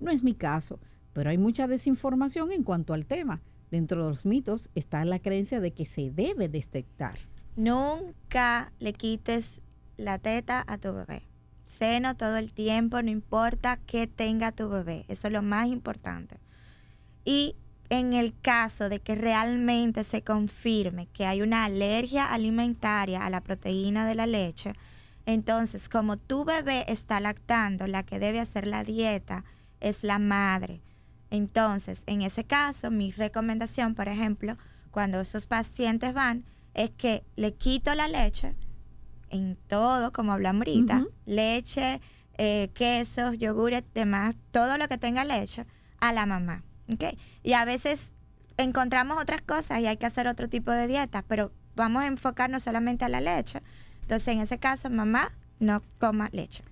No 0.00 0.10
es 0.10 0.22
mi 0.22 0.34
caso, 0.34 0.80
pero 1.12 1.30
hay 1.30 1.38
mucha 1.38 1.66
desinformación 1.66 2.50
en 2.52 2.62
cuanto 2.62 2.94
al 2.94 3.06
tema. 3.06 3.42
Dentro 3.70 4.04
de 4.04 4.10
los 4.10 4.26
mitos 4.26 4.68
está 4.74 5.04
la 5.04 5.18
creencia 5.18 5.60
de 5.60 5.72
que 5.72 5.86
se 5.86 6.10
debe 6.10 6.48
detectar. 6.48 7.14
Nunca 7.56 8.72
le 8.78 8.92
quites 8.92 9.60
la 9.96 10.18
teta 10.18 10.64
a 10.66 10.78
tu 10.78 10.92
bebé. 10.92 11.22
Seno 11.64 12.16
todo 12.16 12.36
el 12.36 12.52
tiempo, 12.52 13.00
no 13.02 13.10
importa 13.10 13.78
qué 13.86 14.06
tenga 14.06 14.52
tu 14.52 14.68
bebé. 14.68 15.04
Eso 15.08 15.28
es 15.28 15.32
lo 15.32 15.42
más 15.42 15.68
importante. 15.68 16.38
Y 17.24 17.56
en 17.92 18.14
el 18.14 18.32
caso 18.40 18.88
de 18.88 19.00
que 19.00 19.14
realmente 19.14 20.02
se 20.02 20.22
confirme 20.22 21.08
que 21.12 21.26
hay 21.26 21.42
una 21.42 21.66
alergia 21.66 22.32
alimentaria 22.32 23.26
a 23.26 23.28
la 23.28 23.42
proteína 23.42 24.06
de 24.06 24.14
la 24.14 24.26
leche, 24.26 24.72
entonces 25.26 25.90
como 25.90 26.16
tu 26.16 26.46
bebé 26.46 26.86
está 26.88 27.20
lactando, 27.20 27.86
la 27.86 28.02
que 28.02 28.18
debe 28.18 28.40
hacer 28.40 28.66
la 28.66 28.82
dieta 28.82 29.44
es 29.80 30.04
la 30.04 30.18
madre. 30.18 30.80
Entonces, 31.28 32.02
en 32.06 32.22
ese 32.22 32.44
caso, 32.44 32.90
mi 32.90 33.10
recomendación, 33.10 33.94
por 33.94 34.08
ejemplo, 34.08 34.56
cuando 34.90 35.20
esos 35.20 35.44
pacientes 35.44 36.14
van, 36.14 36.46
es 36.72 36.88
que 36.92 37.26
le 37.36 37.52
quito 37.52 37.94
la 37.94 38.08
leche 38.08 38.54
en 39.28 39.58
todo, 39.66 40.14
como 40.14 40.32
hablamos 40.32 40.66
ahorita, 40.66 41.04
leche, 41.26 42.00
eh, 42.38 42.70
quesos, 42.72 43.36
yogures, 43.36 43.84
demás, 43.92 44.34
todo 44.50 44.78
lo 44.78 44.88
que 44.88 44.96
tenga 44.96 45.24
leche, 45.24 45.66
a 46.00 46.14
la 46.14 46.24
mamá. 46.24 46.64
¿Ok? 46.88 47.16
Y 47.42 47.52
a 47.52 47.64
veces 47.64 48.12
encontramos 48.56 49.20
otras 49.20 49.42
cosas 49.42 49.80
y 49.80 49.86
hay 49.86 49.96
que 49.96 50.06
hacer 50.06 50.26
otro 50.26 50.48
tipo 50.48 50.70
de 50.70 50.86
dieta, 50.86 51.24
pero 51.26 51.52
vamos 51.76 52.02
a 52.02 52.06
enfocarnos 52.06 52.62
solamente 52.62 53.04
a 53.04 53.08
la 53.08 53.20
leche. 53.20 53.60
Entonces, 54.02 54.28
en 54.28 54.40
ese 54.40 54.58
caso, 54.58 54.90
mamá 54.90 55.32
no 55.60 55.82
coma 55.98 56.28
leche. 56.32 56.62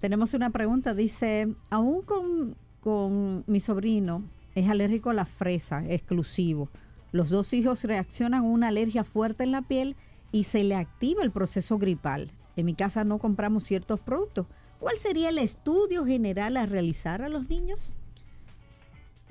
Tenemos 0.00 0.34
una 0.34 0.50
pregunta, 0.50 0.94
dice, 0.94 1.54
aún 1.70 2.02
con, 2.02 2.56
con 2.80 3.44
mi 3.46 3.60
sobrino 3.60 4.24
es 4.54 4.68
alérgico 4.68 5.10
a 5.10 5.14
la 5.14 5.24
fresa, 5.24 5.84
exclusivo. 5.88 6.68
Los 7.12 7.28
dos 7.28 7.52
hijos 7.52 7.84
reaccionan 7.84 8.40
a 8.40 8.42
una 8.42 8.68
alergia 8.68 9.04
fuerte 9.04 9.44
en 9.44 9.52
la 9.52 9.62
piel 9.62 9.96
y 10.32 10.44
se 10.44 10.64
le 10.64 10.74
activa 10.74 11.22
el 11.22 11.30
proceso 11.30 11.78
gripal. 11.78 12.30
En 12.56 12.66
mi 12.66 12.74
casa 12.74 13.04
no 13.04 13.18
compramos 13.18 13.64
ciertos 13.64 14.00
productos. 14.00 14.46
¿Cuál 14.80 14.96
sería 14.98 15.28
el 15.28 15.38
estudio 15.38 16.04
general 16.04 16.56
a 16.56 16.66
realizar 16.66 17.22
a 17.22 17.28
los 17.28 17.48
niños? 17.48 17.94